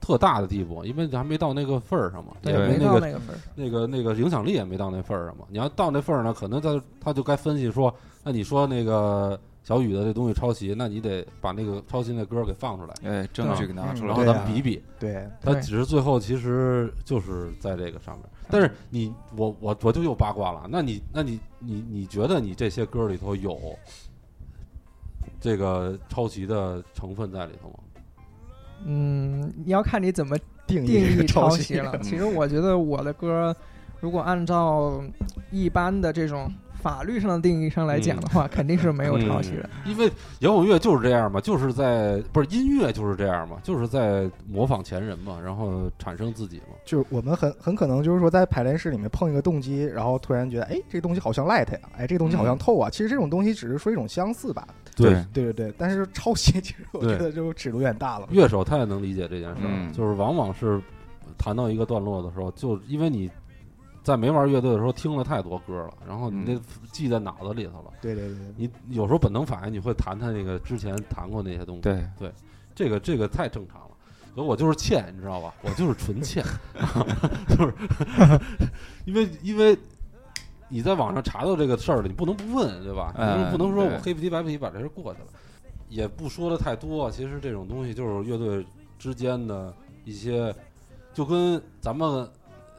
[0.00, 3.40] 特大的地步，因为还没到那个份儿上嘛，也对，没没那个到那个份儿。
[3.54, 5.44] 那个那个影响力也没到那份儿上嘛。
[5.48, 14.80] 你要到那份儿呢，可能他他就该分析说，那你说那个小雨的这东西抄袭，那你得把那个抄袭那歌给放出来，哎，证据给拿出来，然后咱比比。
[15.00, 23.58] 对，他对只是最后其实就是在这个上面，但是你我我我就又八卦了，那你那你你你觉得你这些歌里头有
[25.40, 27.74] 这个抄袭的成分在里头吗？
[28.84, 30.36] 嗯，你要看你怎么
[30.66, 31.98] 定定义抄袭了。
[32.00, 33.54] 其实我觉得我的歌，
[34.00, 35.02] 如果按照
[35.50, 36.52] 一般的这种
[36.86, 39.68] 法律上的定义上来讲的话，肯定是没有抄袭的。
[39.84, 46.76] 因为摇滚乐就是这样嘛，就是在不是音乐就是这样嘛，就是在模仿前人嘛，然后产生自己嘛。
[46.84, 52.88] 就是我们很很可能就是说在排练室里面碰一个动机，然后突然觉得，哎，这东西好像 light 呀，哎，这个东西好像透啊。
[52.88, 54.68] 其实这种东西只是说一种相似吧。
[54.94, 58.28] 对，对对对，但是抄袭其实我觉得就尺度有点大了。
[58.30, 60.80] 乐手他也能理解这件事儿，嗯就是往往是
[61.36, 63.28] 谈到一个段落的时候，就因为你
[64.06, 67.90] 在没玩乐队的时候听了太多歌了，然后你嗯那记在脑子里头了。
[68.00, 71.80] 对对对对，你有时候本能反应，你会谈谈那个之前谈过那些东西。
[71.82, 72.06] 对，
[72.72, 73.90] 这个这个太正常了。
[74.32, 75.52] 所以我就是欠，你知道吧？
[75.60, 76.44] 我就是纯欠，
[77.48, 77.74] 就是
[79.06, 79.76] 因为因为
[80.68, 83.12] 你在网上查到这个事儿了，你不能不问，对吧？
[83.18, 85.26] 嗯你不能说我黑不提白不提把这事儿过去了，
[85.88, 87.10] 也不说的太多。
[87.10, 88.64] 其实这种东西就是乐队
[89.00, 90.54] 之间的一些，
[91.12, 92.28] 就跟咱们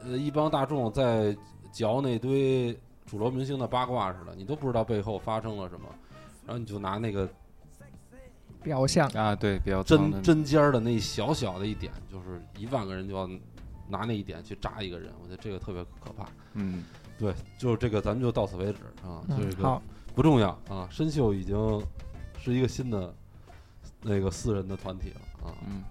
[0.04, 1.36] 呃一帮大众在
[1.72, 2.72] 嚼那堆
[3.06, 5.86] 主流明星的八卦似的，你都不知道背后发生了什么，
[6.46, 7.28] 然后你就拿那个
[8.62, 13.28] 表象，啊，对，比较针针尖儿的那一小小的一点，就是一万个人就要
[13.88, 16.26] 拿那一点去扎一个人，我觉得这个特别可怕。
[16.54, 16.84] 嗯，
[17.18, 19.22] 对，就是这个，咱们就到此为止啊。
[19.28, 19.82] 这嗯，个好，
[20.14, 20.88] 不重要啊。
[20.90, 21.56] 深秀已经
[22.40, 23.14] 是一个新的
[24.02, 25.54] 那个四人的团体了啊。
[25.66, 25.82] 嗯，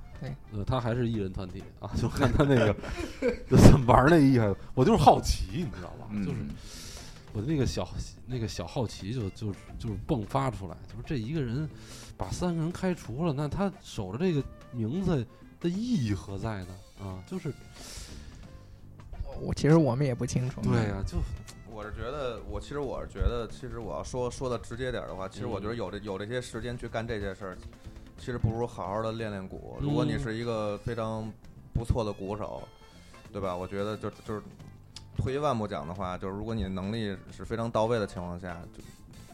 [0.51, 2.75] 呃，他还是艺人团体啊， 就看他那个
[3.47, 6.07] 怎么 玩儿那一下，我就是好奇，你知道吧？
[6.11, 6.37] 嗯就是
[7.33, 7.87] 我的那个小
[8.25, 11.69] 那个小好奇就就就是迸发出来，就是这一个人
[12.17, 15.25] 把三个人开除了，那他守着这个名字
[15.59, 16.75] 的意义何在呢？
[16.99, 17.53] 啊，就是
[19.39, 20.61] 我其实我们也不清楚。
[20.61, 21.17] 对呀、就
[21.69, 27.57] 我是觉得，我其实我是觉得，其实我要说说的直接点儿的话，其实我觉得有这有这些时间去干这些事儿，
[28.17, 29.77] 其实不如好好的练练鼓。
[29.79, 31.31] 如果你嗯是一个非常
[31.73, 32.61] 不错的鼓手，
[33.31, 33.55] 对吧？
[33.55, 34.41] 我觉得就就是
[35.15, 38.83] 退一万步讲的话，就是如果你的能力是非常到位的情况下，就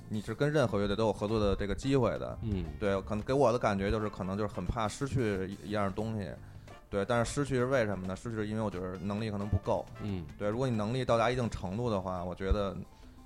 [0.10, 2.38] 你是跟任何乐队都有合作的这个机会的。
[2.44, 6.30] 嗯对，可能给我的感觉就是，可能就是很怕失去一一样东西。
[6.90, 8.16] 对，但是失去是为什么呢？
[8.16, 9.84] 失去是因为我觉得能力可能不够。
[10.02, 12.76] 嗯对，如果你能力到达一定程度的话，我觉得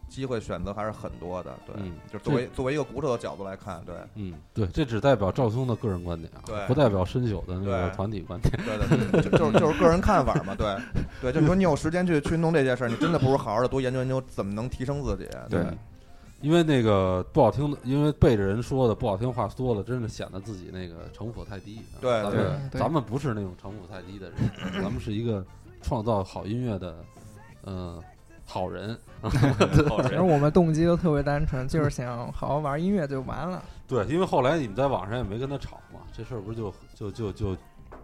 [0.10, 1.54] 机会选择还是很多的。
[1.66, 8.52] 对，嗯就作为作为一个鼓手的角度来看，对，嗯，对，这只代表赵兄的个人观点啊，对不代表深九的那个团体观点。
[8.66, 10.56] 对的， 就就是就是个人看法嘛。
[10.56, 10.78] 对，
[11.22, 15.28] 对，就你说你有时间去去弄这些事儿，你真的不如好好的多研究研究怎么能提升自己。
[15.50, 15.78] 对嗯
[16.40, 21.80] 因为那个不好听的，因为背着人说的不好听话多了，真的显得自己那个城府太低。
[21.96, 24.38] 啊对咱对们对咱们不是那种城府太低的人，
[24.84, 25.44] 咱们是一个
[25.82, 26.96] 创造好音乐的，
[27.64, 28.00] 嗯，
[28.48, 28.98] 好人。
[29.22, 33.62] 好其实我们动机都特别单纯，就是想好好玩音乐就完了。
[33.88, 37.58] 对，因为后来你们在网上也没跟他吵嘛，这事儿不是就就就就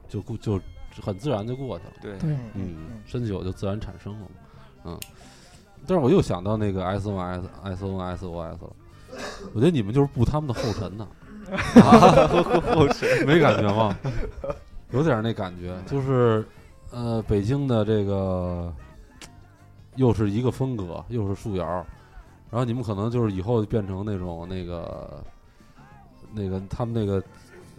[0.07, 0.61] 就过就
[1.01, 1.91] 很自然就过去了。
[2.01, 4.27] 对，对，嗯，深酒就自然产生了嘛，
[4.85, 4.99] 嗯。
[5.85, 8.73] 但是我又想到那个 S O S S O S O S 了，
[9.53, 11.05] 我觉得你们就是步他们的后尘呢，
[12.73, 13.93] 后尘没感觉吗？
[14.91, 16.45] 有点那感觉，就是
[16.89, 18.73] 呃，北京的这个
[19.95, 21.65] 又是一个风格，又是树摇，
[22.49, 25.23] 然后你们可能就是以后变成那种那个
[26.33, 27.23] 那个他们那个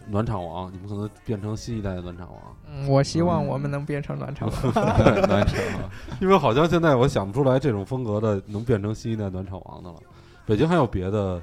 [0.08, 2.40] 暖场王，你们可能变成新一代的暖场王。
[2.70, 4.62] 嗯，我希望我们能变成暖场王。
[5.26, 5.90] 暖场王，
[6.20, 9.96] 因为好像现在我想不出来这种风格的能变成新一代暖场王的了。
[10.46, 11.40] 北京还有别的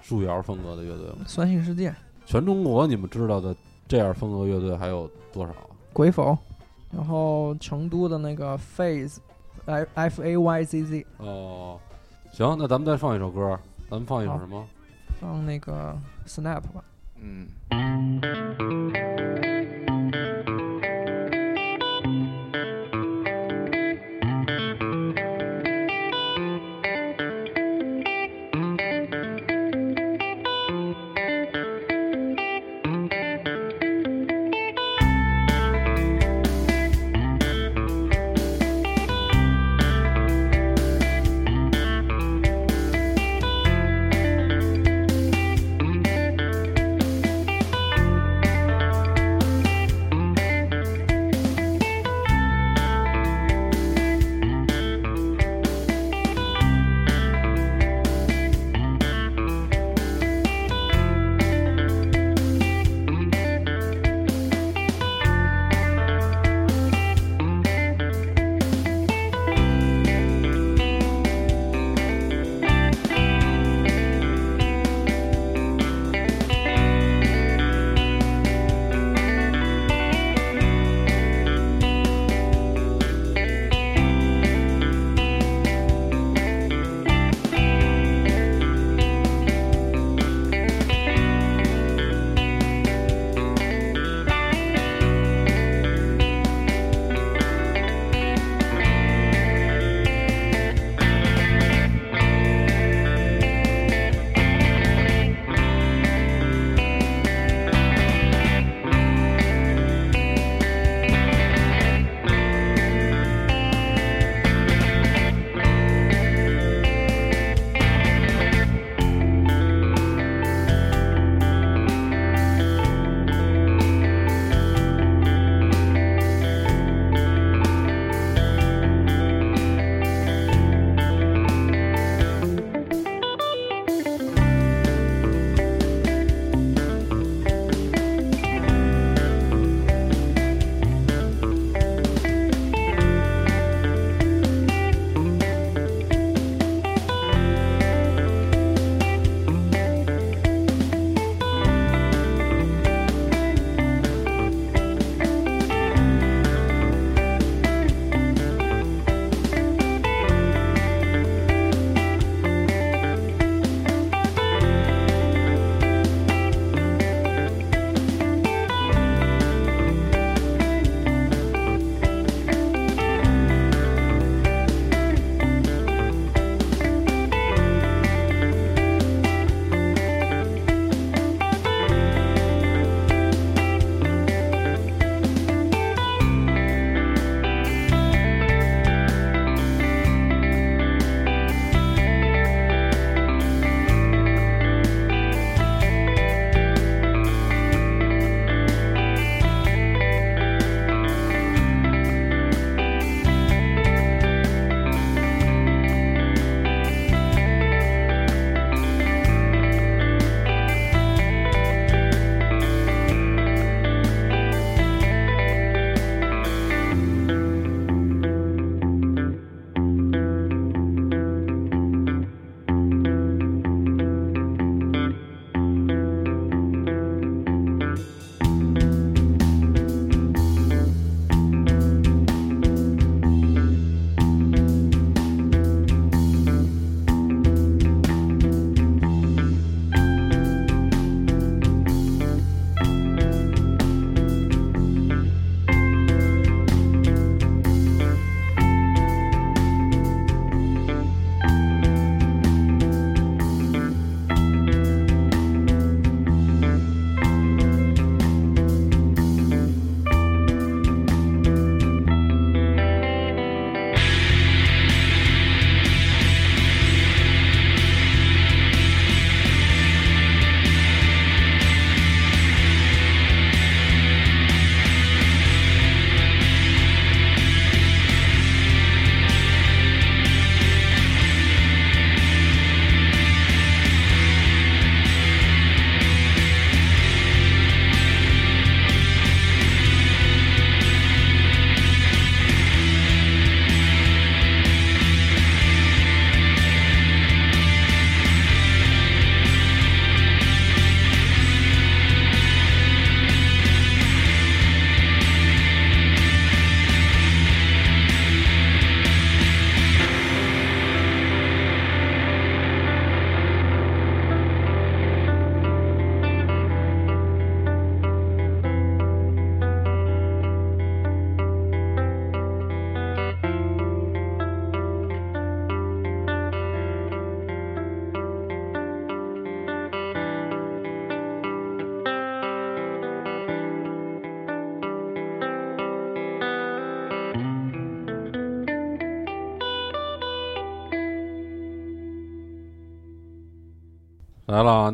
[0.00, 1.18] 树摇风格的乐队吗？
[1.26, 1.94] 酸性世界、
[2.26, 3.54] 全中国你们知道的
[3.86, 5.52] 这样风格乐队还有多少？
[5.92, 6.36] 鬼否，
[6.90, 9.20] 然后成都的那个 Phase，F
[9.66, 11.80] F A Y Z Z，哦，
[12.32, 13.58] 行，那咱们再放一首歌，
[13.90, 14.66] 咱们放一首什么？
[15.20, 15.96] 放那个
[16.26, 16.84] Snap 吧。
[17.20, 17.48] 嗯，「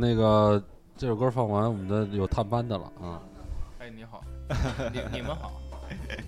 [0.00, 0.62] 那个
[0.96, 3.20] 这首歌放完，我们的有探班的了啊。
[3.78, 4.24] 哎，你好，
[4.90, 5.60] 你你们好，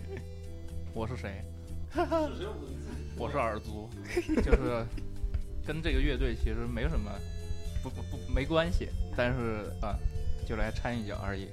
[0.93, 1.43] 我是谁？
[3.17, 3.89] 我是耳族，
[4.43, 4.85] 就是
[5.67, 7.11] 跟这个乐队其实没什么
[7.83, 9.97] 不不不没关系，但是啊，
[10.47, 11.49] 就来掺一脚而已。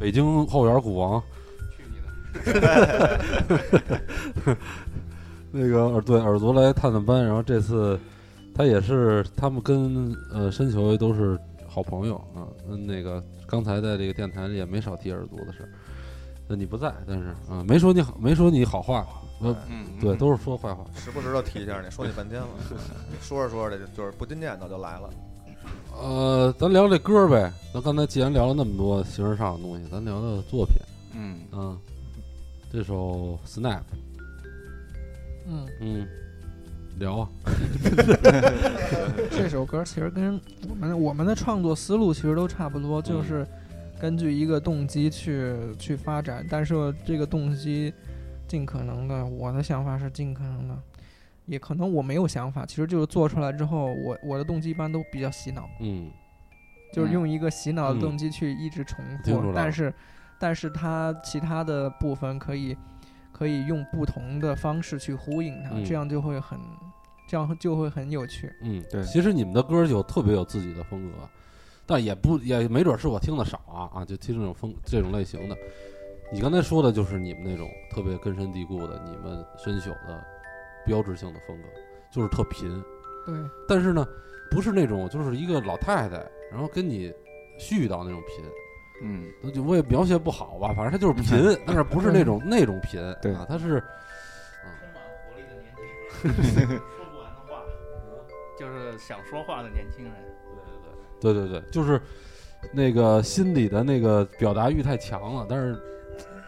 [0.00, 1.22] 北京后园鼓王，
[1.76, 2.00] 去你
[2.40, 3.20] 的！
[5.52, 8.00] 那个耳对耳族来探探班，然后这次
[8.54, 11.38] 他也是他们跟呃深球都是
[11.78, 12.48] 好朋友啊。
[12.68, 15.68] 嗯，那个刚才在这个电台里也没少提耳族的事儿。
[16.48, 19.06] 那你不在，但是啊，没说你好，没说你好话，
[19.40, 20.84] 呃，嗯，对，都是说坏话。
[20.96, 22.48] 时不时的提一下你，说你半天了，
[23.22, 25.10] 说着说着就就是不禁念叨就来了。
[25.92, 27.52] 呃，咱聊这歌呗。
[27.72, 30.76] 咱刚才既然聊了那么多形式上的东西，咱聊聊作品。
[31.14, 31.78] 嗯嗯，
[32.72, 33.80] 这首《Snap》，
[35.46, 36.08] 嗯，嗯，
[36.98, 37.28] 聊啊。
[39.30, 43.46] 这首歌其实跟我们我们的创作思路其实都差不多，就是
[44.00, 47.92] 根据一个动机去去发展，但是这个动机
[48.46, 50.76] 尽可能的，我的想法是尽可能的，
[51.46, 56.10] 也可能我没有想法，其实就是做出来之后，我我的动机一般都比较洗脑，嗯。
[56.90, 58.00] 就是用一个洗脑的嗯。
[58.00, 59.92] 动机去一直重复，但是
[60.38, 62.74] 但是它其他的部分可以
[63.30, 65.84] 可以用不同的方式去呼应它，嗯。
[65.84, 66.58] 这样就会很
[67.28, 68.52] 这样就会很有趣。
[68.62, 69.04] 嗯，对。
[69.04, 71.28] 其实你们的歌就特别有自己的风格，
[71.86, 75.56] 但也不也没准是我听的少啊啊，就听这种风这种类型的。
[76.32, 80.24] 你刚才说的就是你们那种特别根深蒂固的，你们深宿的
[80.84, 81.68] 标志性的风格，
[82.10, 82.82] 就是特贫。
[83.24, 83.34] 对，
[83.66, 84.06] 但是呢，
[84.50, 86.16] 不是那种就是一个老太太，
[86.50, 87.12] 然后跟你
[87.58, 88.44] 絮叨那种贫，
[89.02, 89.24] 嗯。
[89.42, 93.34] 那就我也描写不好吧，反正他就是贫，但是不是那种 那种贫，对。
[93.34, 96.80] 啊，他是充满活力的年轻
[98.58, 100.12] 就是想说话的年轻人。
[101.20, 102.00] 对对对，对对对就是
[102.72, 105.80] 那个心里的那个表达欲太强了，但是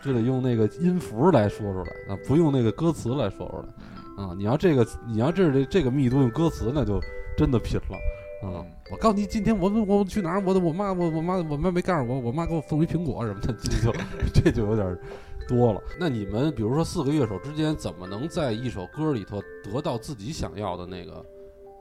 [0.03, 4.35] 就得用那个音符来说出来啊，不用那个歌词来说出来啊。
[4.37, 7.01] 你要这个，你要这这这个密度用歌词，那就
[7.37, 8.65] 真的拼了啊！
[8.91, 10.43] 我告诉你，今天我我我去哪儿？
[10.45, 13.93] 我的我妈我我妈我妈没告诉我，我妈给我送一苹果什么的，这就
[14.33, 14.99] 这就有点
[15.47, 15.83] 多了。
[15.99, 21.25] 那你们比如说四个乐手之间，怎么能在一首歌里头得到自己想要的那个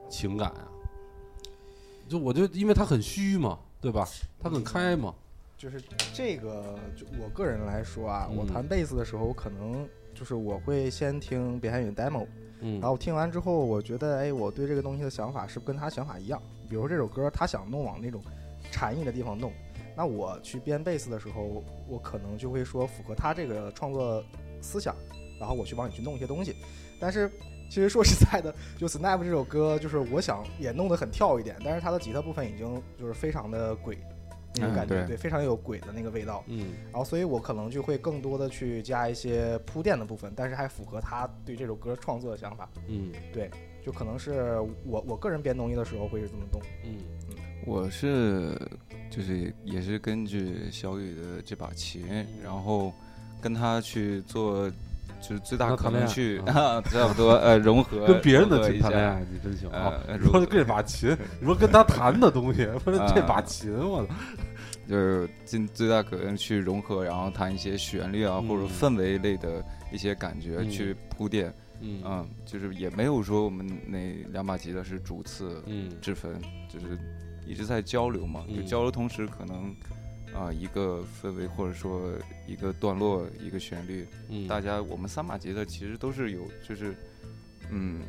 [0.09, 0.67] 情感啊？
[2.07, 4.07] 就我就，因为他很虚嘛，对吧？
[4.39, 5.13] 他很开嘛，
[5.57, 5.81] 就是
[6.13, 12.25] 这个，就我个人来说啊，我嗯弹贝斯的时候，可能就是我会先听别海云 demo，
[12.61, 16.41] 嗯，然后听完之后，我觉得，哎，我对这个东西的想法是不是跟他想法一样？
[16.67, 18.21] 比如说这首歌，他想弄往那种
[18.71, 19.51] 禅意的地方弄，
[19.95, 24.23] 那我去编贝斯的时候，我可能就会说符合他这个创作
[24.61, 24.95] 思想，
[25.39, 26.55] 然后我去帮你去弄一些东西。
[26.99, 27.31] 但是
[27.69, 33.97] 其实说实在的，就 Snap 这首歌，就是我想也弄得很跳一点，但是它的吉他部分已经就是非常的鬼
[34.55, 36.43] 那种嗯感觉，对对，非常有鬼的那个味道。
[36.47, 42.69] 嗯然后所以我可能就会更多的去加一些铺垫的部分，但是还符合他对这首歌创作的想法。
[42.87, 43.49] 嗯对
[43.85, 46.61] 就可能是我我个人编东西的时候会是这么动。
[46.83, 46.97] 嗯
[47.65, 48.57] 我是
[49.11, 52.07] 就是也是根据小雨的这把琴，
[52.43, 52.91] 然后
[53.41, 54.71] 跟他去做，
[55.21, 59.93] 就是最大可能去 差不多呃融合跟别人的琴谈恋爱，你真行啊！
[60.21, 61.09] 说这把琴，
[61.39, 64.13] 你说跟他弹的东西，不是啊这把琴，我操！
[64.87, 76.97] 就是尽最大可能去融合，然后弹一些旋律啊、或者嗯氛围类的一些感觉嗯去铺垫，嗯嗯，就是也没有说我们那两把吉他是主次嗯之分，就是
[77.45, 79.75] 一直在交流嘛，就嗯交流同时可能
[80.39, 82.13] 啊、一个氛围或者说
[82.47, 86.95] 一个段落一个旋律，嗯，大家我们三把吉他其实都是有就是
[87.69, 88.01] 嗯。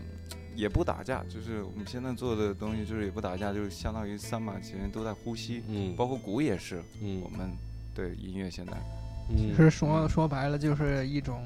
[0.56, 5.94] 也不打架，就是我们现在做的东西，就是也不打架，就是相当于三把琴都在呼吸，嗯。
[5.96, 7.20] 包括鼓也是，嗯。
[7.22, 7.50] 我们
[7.94, 8.72] 对音乐现在，
[9.30, 11.44] 嗯其实说说白了就是一种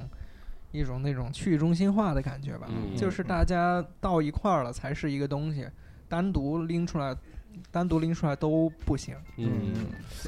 [0.73, 5.69] 一种那种去中心化的感觉吧，嗯就是大家到一块儿了才是一个东西，
[6.09, 7.15] 单独拎出来，
[7.71, 9.15] 单独拎出来都不行。
[9.37, 9.73] 嗯，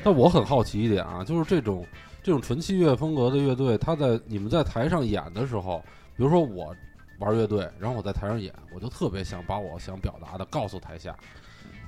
[0.04, 1.86] 但我很好奇一点啊，就是这种
[2.22, 5.82] 这种纯器乐风格的乐队，他在你们在台上演的时候，
[6.16, 6.74] 比如说我
[7.18, 11.16] 玩乐队，然后我在台上演，我就特别想把我想表达的告诉台下。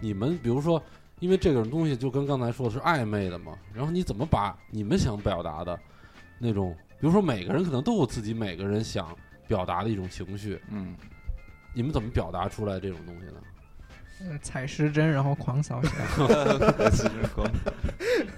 [0.01, 0.83] 你们比如说，
[1.21, 5.79] 因为这种东西就跟刚才说的是暧昧的嘛，然后你怎么把你们想表达的
[6.39, 9.17] 那种，比如说每个人可能都有自己每个人想
[9.47, 10.95] 表达的一种情绪，嗯，
[11.75, 13.43] 你们怎么表达出来这种东西呢？
[14.21, 16.05] 嗯踩失真，然后狂扫起来。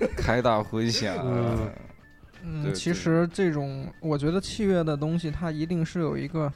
[0.16, 1.70] 开大回响，嗯
[2.42, 6.52] 嗯，对对其实这种我觉得器乐的东西，它一定是有一个，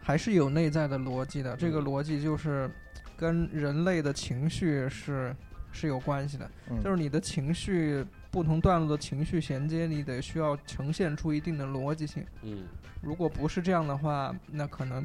[0.00, 1.56] 还是有内在的逻辑的。
[1.56, 2.70] 这个嗯逻辑就是
[3.16, 5.34] 跟人类的情绪是
[5.72, 12.24] 是有关系的，嗯就是你的情绪不同段落的情绪衔接，你得需要呈现出一定的逻辑性。
[12.42, 12.64] 嗯
[13.00, 15.04] 如果不是这样的话，那可能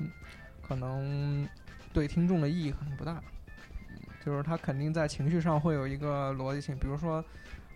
[0.68, 1.48] 可能
[1.92, 3.22] 对听众的意义可能不大。
[4.26, 7.24] 就是他肯定在情绪上会有一个逻辑性，比如说，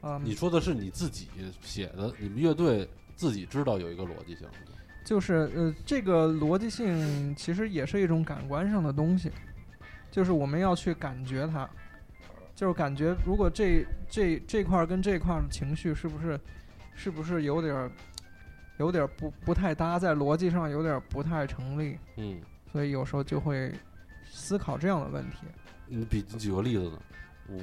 [0.01, 1.27] 嗯，你说的是你自己
[1.61, 4.47] 写的，你们乐队自己知道有一个逻辑性，
[5.05, 9.31] 就是呃，这个逻辑性其实也是一种感官上的东西，
[10.11, 11.69] 就是我们要去感觉它，
[12.55, 16.39] 就是感觉如果这这这块儿跟这块儿的情绪是不是
[16.93, 17.91] 是不是有点儿
[18.77, 22.41] 有点儿不不太搭，在逻辑上有点儿不太成立，嗯，
[22.71, 23.71] 所以有时候就会
[24.29, 25.37] 思考这样的问题。
[25.87, 26.99] 你比举个例子呢？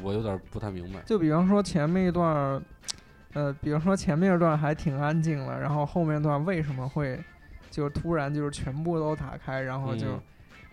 [0.02, 1.00] 我有点不太明白。
[1.06, 2.62] 就比方说前面一段，
[3.32, 7.18] 呃，比方说前面一段还挺安静了，然后后面段为什么会
[7.70, 10.22] 就突然就是全部都打开，然后就、嗯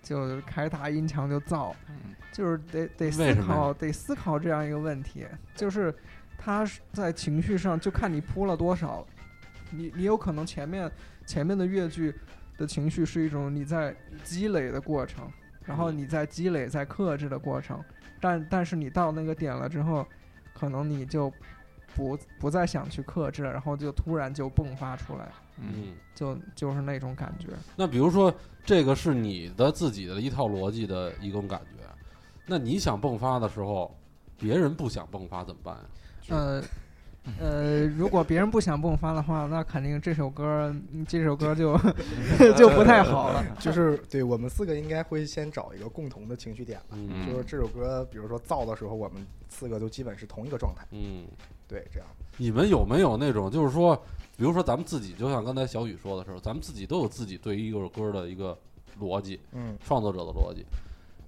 [0.03, 5.93] 就开大音墙就造，嗯就是得得思考，得思考这样一个问题，就是
[6.37, 9.05] 他在情绪上就看你铺了多少，
[9.69, 10.89] 你你有可能前面
[11.25, 12.13] 前面的乐句
[12.57, 13.93] 的情绪是一种你在
[14.23, 15.29] 积累的过程，
[15.67, 17.83] 然后嗯你在积累在克制的过程，
[18.19, 20.03] 但但是你到那个点了之后，
[20.53, 21.31] 可能你就
[21.95, 27.49] 不不再想去克制了，然后就突然就迸发出来，嗯，就就是那种感觉。
[27.75, 31.83] 那比如说这个是你的自己的一套逻辑的一种感觉，
[32.45, 33.93] 那你想迸发的时候，
[34.37, 35.83] 别人不想迸发怎么办呀？
[36.29, 36.63] 呃，
[37.39, 41.77] 呃，如果别人不想迸发的话，那肯定这首歌，嗯这首歌就
[42.55, 43.45] 就不太好了。
[43.59, 46.95] 就是对我们四个应该会先找一个共同的情绪点吧。
[46.95, 50.85] 嗯就是这首歌，比如说造的时候，我们四个都基本是同一个状态。
[50.91, 51.25] 嗯，
[51.67, 52.07] 对，这样。
[52.37, 53.95] 你们有没有那种，就是说，
[54.37, 58.57] 比如说咱们自己，就像刚才小雨说的时候，咱们自己都有自己对于一首歌的一个
[59.01, 60.63] 逻辑，嗯，创作者的逻辑，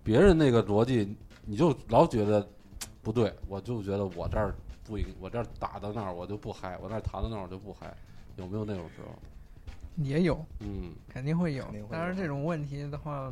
[0.03, 2.47] 别人那个逻辑，你就老觉得
[3.01, 4.53] 不对，我就觉得我这儿
[4.89, 7.95] 不应，我这儿打到那儿我就不嗨，我那儿弹到那儿我就不嗨，
[8.37, 9.13] 有没有那种时候？
[10.03, 11.85] 也有，嗯肯定会有肯定。
[11.85, 13.31] 会当然，这种问题的话，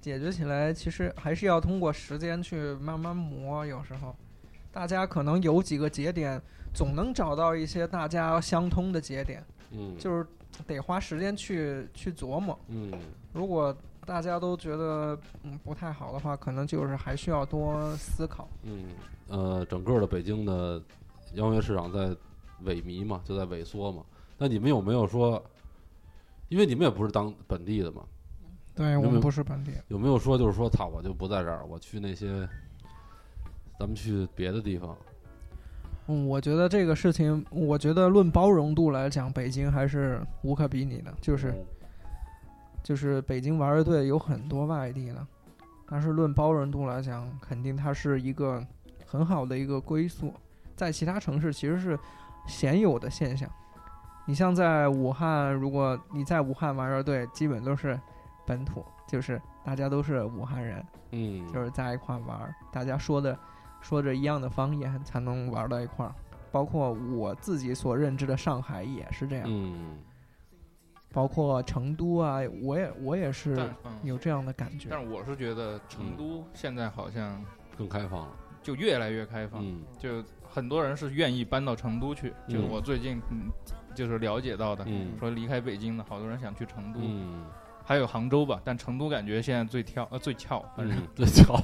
[0.00, 3.66] 解决起来其实还是要通过时间去慢慢磨。
[3.66, 4.14] 有时候，
[4.70, 6.40] 大家可能有几个节点，
[6.72, 10.24] 总能找到一些大家相通的节点，嗯，就是
[10.64, 12.56] 得花时间去去琢磨。
[12.68, 12.92] 嗯
[13.32, 13.76] 如果
[14.08, 18.48] 大家都觉得嗯不太好的话，可能就是还需要多思考。
[18.62, 18.86] 嗯
[19.28, 20.82] 呃，整个的北京的
[21.34, 22.08] 摇滚乐市场在
[22.64, 24.02] 萎靡嘛，就在萎缩嘛。
[24.38, 25.44] 那你们有没有说，
[26.48, 28.02] 因为你们也不是当本地的嘛，
[28.74, 32.48] 对我们不是本地，有没有说就是说，操，我就不在这儿，我去那些，
[33.78, 34.96] 咱们去别的地方。
[36.06, 41.12] 嗯，我觉得这个事情，我觉得论包容度来讲，北京还是无可比拟的。
[41.20, 41.66] 就是嗯
[42.88, 45.26] 就是北京玩乐队有很多外地的，
[45.86, 48.64] 但是论包容度来讲，肯定它是一个
[49.04, 50.32] 很好的一个归宿，
[50.74, 51.98] 在其他城市其实是
[52.46, 53.46] 鲜有的现象。
[54.24, 58.00] 你像在武汉，如果你在武汉玩乐队，基本都是
[58.46, 63.38] 本土，就是大家都是武汉人，嗯，就是在一块儿玩儿，大家说的
[63.82, 66.14] 说着一样的方言才能玩到一块儿。
[66.50, 69.98] 包括我自己所认知的上海也是这样，嗯
[71.18, 73.68] 包括成都啊，我也我也是
[74.04, 74.86] 有这样的感觉。
[74.88, 77.44] 但是我是觉得成都现在好像
[77.76, 78.36] 更开放了。
[78.62, 82.32] 就越来越开放，嗯就很多人是愿意搬到成都去。
[82.48, 83.50] 就是我最近嗯，
[83.96, 87.46] 就是了解到的，嗯说离开北京的好多人想去成都，嗯
[87.88, 91.54] 还有杭州吧，但成都感觉现在最跳呃最翘，反正嗯，最翘，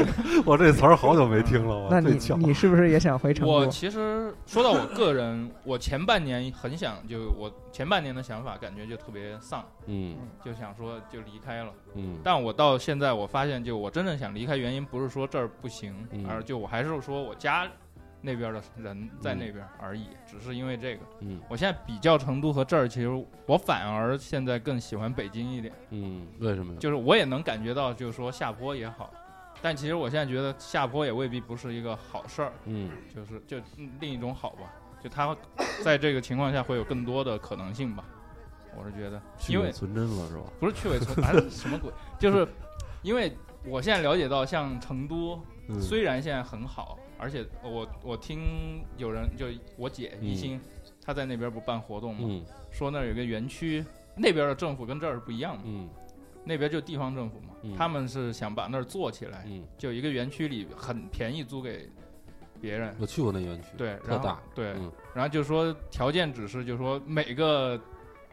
[0.46, 2.18] 我这词儿好久没听了，我那你。
[2.38, 3.52] 你是不是也想回成都？
[3.52, 11.70] 我其实说到我个人，我前半年很想，就我前半年的想法，感觉就特别丧，嗯就想说就离开了。
[11.94, 17.68] 嗯但我到现在，我发现，就我真正想离开原因，不是说这儿不行，嗯而就我还是说我家
[18.22, 21.02] 那边的人在那边而已，只是因为这个。
[21.20, 23.08] 嗯我现在比较成都和这儿，其实
[23.46, 26.78] 我反而现在更喜欢北京一点，嗯，为什么呀？
[26.80, 29.12] 就是我也能感觉到，就是说下坡也好，
[29.60, 35.36] 但其实我现在觉得下坡也未必不是一个好事儿，嗯就是就嗯另一种好吧，就它
[35.82, 38.04] 在这个情况下会有更多的可能性吧，
[38.76, 40.44] 我是觉得，因为去伪存真了是吧？
[40.60, 41.92] 不是去伪存，哎，什么鬼？
[42.20, 42.46] 就是
[43.02, 49.46] 因为我现在了解到，像成都嗯虽然现在很好，而且我我听有人就
[49.76, 50.28] 我姐嗯。
[50.28, 50.60] 一心，
[51.00, 52.44] 她在那边不办活动嘛，嗯。
[52.72, 53.84] 说那儿有个园区，
[54.16, 55.88] 那边的政府跟这儿是不一样的，嗯。
[56.44, 57.72] 那边就地方政府嘛，嗯。
[57.76, 61.88] 他们是想把那儿做起来，嗯，就一个园区里很便宜租给
[62.60, 64.90] 别人，我去过那园区，对，特然后大，对，嗯。
[65.14, 67.80] 然后就说条件只是就说每个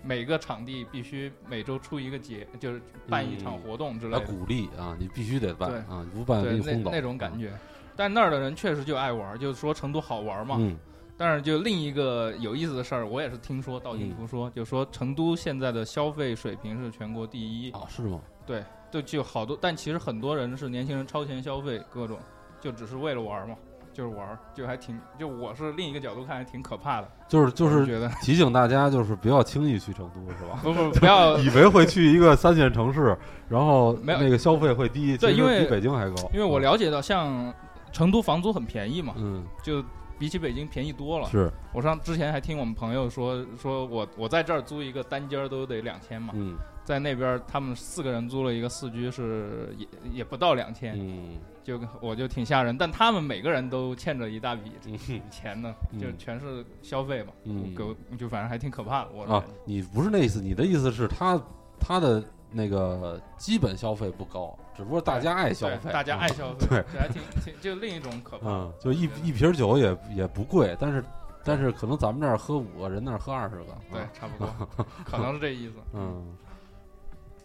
[0.01, 7.39] 每个场地必须每周出一个节，就是办一场活动之类来的，鼓励啊，你必须得办对啊，你不办那你轰走那种感。
[7.39, 7.53] 觉。
[7.99, 10.55] 但那儿的人确实就爱玩儿，就是说成都好玩儿嘛。
[10.57, 10.77] 嗯
[11.17, 18.21] 但是就另一个有意思的事儿，我也是听说道听途说，就说成都现在的消费水平是全国第一，啊，是吗？
[18.45, 22.17] 对就就好多，但其实很多人是年轻人超前消费，各种
[22.61, 23.53] 就只是为了玩儿嘛，
[23.91, 30.61] 就是玩儿，就还挺就我是另一个角度看还挺可怕的，就是就是觉得提醒大家，就是不要轻易去成都，是吧？
[30.63, 33.13] 不不 不要以为会去一个三线城市，
[33.49, 36.29] 然后没有那个消费会低，对因为比北京还高。
[36.33, 37.53] 因为我了解到，像
[37.91, 39.83] 成都房租很便宜嘛，嗯，就
[40.17, 41.29] 比起北京便宜多了。
[41.29, 46.57] 是，我上之前还听我们朋友说，说我我在这儿租一个单间儿都得两千嘛，嗯。
[46.83, 51.37] 在那边他们四个人租了一个四居是也也不到两千，嗯。
[51.63, 52.75] 就我就挺吓人。
[52.75, 55.99] 但他们每个人都欠着一大笔嗯钱呢，嗯。
[55.99, 57.75] 就全是消费嘛，嗯。
[57.75, 59.09] 给就反正还挺可怕的。
[59.13, 61.39] 我啊，你不是那意思，你的意思是他
[61.79, 68.47] 他的那个基本消费不高，只不过大家爱消费，大家爱嗯消费，对，这还挺挺就另一种可怕。
[68.49, 71.03] 嗯，就一一瓶酒也也不贵，但是
[71.43, 74.69] 但是可能咱们这儿喝五个人那儿喝二十个，对啊，差不多，
[75.03, 75.73] 可能是这意思。
[75.93, 76.25] 嗯，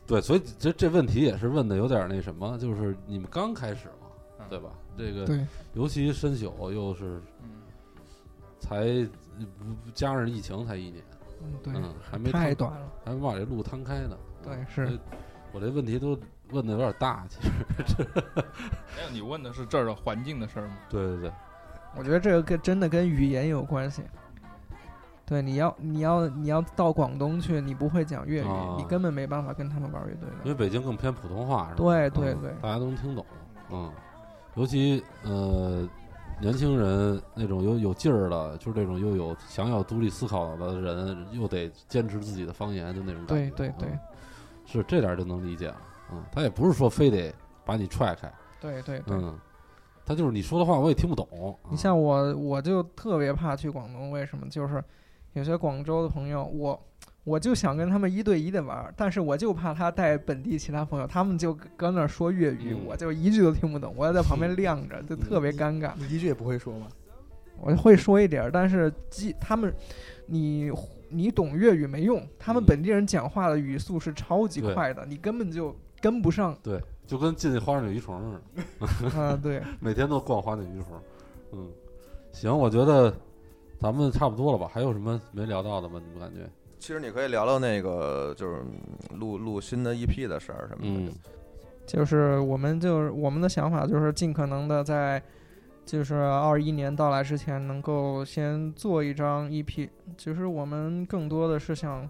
[0.07, 4.07] 对，所以这这问题也是问的有点那什么，就是你们刚开始嘛，
[4.39, 4.69] 嗯对吧？
[4.97, 7.51] 这个对，尤其深宿又是嗯，
[8.61, 9.05] 才
[9.93, 11.03] 加上疫情才一年，
[11.43, 12.87] 嗯对，嗯，还没摊太短了。
[13.05, 14.17] 还没把这路摊开呢。
[14.45, 14.99] 对嗯是
[15.53, 16.17] 我这问题都
[16.51, 18.05] 问的有点大，其实。
[18.97, 20.75] 没有，你问的是这儿的环境的事儿吗？
[20.89, 21.33] 对对对，
[21.97, 24.03] 我觉得这个跟真的跟语言有关系。
[25.27, 30.37] 对，你要你要你要到广东去，你不会讲粤语，啊你根本没办法跟他们玩乐队的。
[30.45, 31.77] 因为北京更偏普通话，是吧？
[31.77, 33.25] 嗯对对对大家都能听懂。
[33.71, 33.91] 嗯，
[34.55, 35.89] 尤其呃，
[36.39, 43.51] 年轻人那种有有劲儿的，就是这种又有想要独立思考的人，又得坚持自己的方言就那种感觉。
[43.57, 44.01] 对对对嗯
[44.67, 45.77] 是这点儿就能理解了。
[46.15, 47.35] 嗯，他也不是说非得
[47.65, 49.17] 把你踹开，对对对。
[49.17, 49.39] 嗯，
[50.07, 51.59] 他就是你说的话我也听不懂。
[51.71, 54.49] 你像我，我就特别怕去广东，为什么？
[54.49, 54.83] 就是
[55.33, 56.81] 有些广州的朋友，我
[57.25, 65.93] 我就想跟他们一对一的玩儿，但是我就怕他带本地其他朋友，他们就搁那儿说粤语，嗯我就一句都听不懂，我要在旁边晾着，就特别尴尬。
[65.97, 66.87] 你一句也不会说吗？
[67.61, 69.73] 我会说一点儿，但是基他们，
[70.27, 70.71] 你
[71.09, 75.75] 你懂粤语没用，他们嗯本地人讲话的语速是超级快的，你根本就
[76.05, 76.55] 跟不上。
[76.63, 79.09] 对，就跟进花鸟鱼虫似的。
[79.19, 81.01] 啊，对， 每天都逛花鸟鱼虫。
[81.53, 81.71] 嗯，
[82.31, 83.11] 行，我觉得
[83.81, 84.69] 咱们差不多了吧？
[84.71, 85.99] 还有什么没聊到的吗？
[86.05, 86.47] 你们感觉？
[86.79, 88.63] 其实你可以聊聊那个就是
[89.15, 91.11] 录录新的 EP 的事儿什么的。
[91.11, 91.13] 嗯
[91.87, 95.23] 就是我们就是我们的想法就是尽可能的在，
[95.85, 102.09] 就是二一年到来之前能够先做一张 EP，其实我们更多的是想，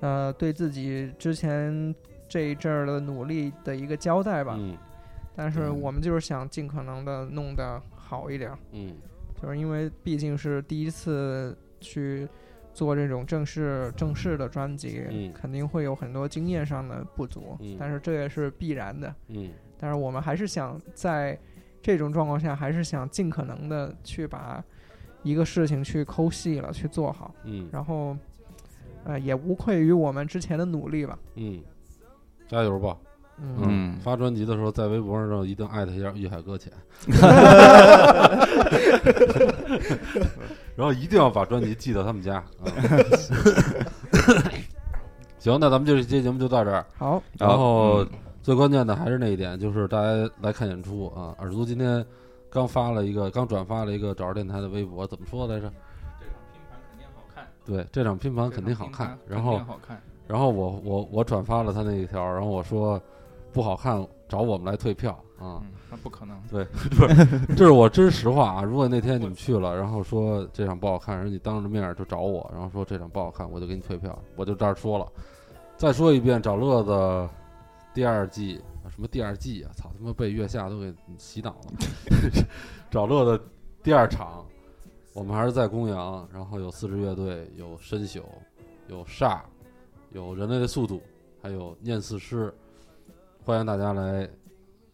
[0.00, 1.94] 呃，对自己之前
[2.28, 4.54] 这一阵儿的努力的一个交代吧。
[4.58, 4.76] 嗯
[5.38, 8.94] 但是嗯我们就是想尽可能的弄得好一点儿，嗯
[9.40, 12.26] 就是因为毕竟是第一次去
[12.72, 19.14] 做这种正式正式的专辑，嗯肯定会有很多经验上的不足，嗯但是这也是必然的。
[19.28, 21.38] 嗯但是我们还是想在
[21.82, 24.64] 这种状况下，还是想尽可能的去把
[25.22, 28.16] 一个事情去抠细了去做好，嗯然后，
[29.04, 31.18] 呃，也无愧于我们之前的努力吧。
[31.34, 31.62] 嗯，
[32.48, 32.96] 加油吧！
[33.38, 36.72] 嗯，嗯发专辑的时候在微博上一定艾特一下玉海搁浅，
[40.74, 42.36] 然后一定要把专辑寄到他们家。
[42.36, 42.46] 啊
[45.38, 46.84] 行，那咱们这期节目就到这儿。
[46.98, 48.08] 好，然后嗯
[48.42, 51.34] 最关键的还是那一点，就是大家来看演出啊。
[51.38, 52.04] 耳朵今天
[52.48, 55.70] 刚发了一个，刚转发了一个找着电台的微博，怎么说来着？
[55.70, 59.16] 这场拼盘肯定好看，对，这场拼盘肯定好看。
[59.28, 63.00] 然后肯定好看，然后我我我转发了他那一条，然后我说
[63.52, 65.62] 不好看，找我们来退票啊。
[65.62, 66.66] 嗯，那不可能， 对
[67.54, 68.62] 这是我真实话啊！
[68.62, 75.06] 如果那天你们去了，然后说这场不好看，然后你当着面就找我，然后说这场不好看，我就给你退票，我就这儿说了。
[75.76, 77.28] 再说一遍，找乐子
[77.94, 79.70] 第二季啊什么第二季啊？
[79.76, 81.72] 操他妈被月下都给洗脑了。
[82.90, 83.44] 找乐的
[83.82, 84.44] 第二场，
[85.12, 88.24] 我们还是在公羊，然后有四支乐队，有深宿，
[88.88, 89.40] 有煞，
[90.10, 91.02] 有人类的速度，
[91.42, 92.52] 还有念四诗，
[93.44, 94.28] 欢迎大家来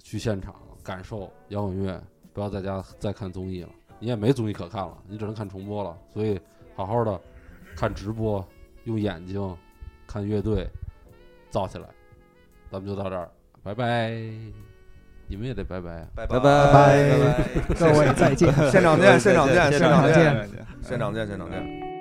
[0.03, 2.03] 去现场感受摇滚乐，
[2.33, 5.97] 不要在家再看综艺了，你也没综艺可看了，你只能看重播了。
[6.13, 6.41] 所以
[6.75, 7.21] 好好的
[7.77, 8.45] 看直播，
[8.85, 9.57] 用眼睛
[10.07, 10.69] 看乐队，
[11.51, 11.89] 造起来。
[12.71, 13.31] 咱们就到这儿，
[13.63, 14.11] 拜拜。
[15.29, 16.09] 你们也得拜拜啊。
[16.15, 18.53] 拜拜拜拜拜， 各位再见。
[18.71, 20.13] 现场见，现场见，现场见
[20.83, 21.92] 现场见，现场见。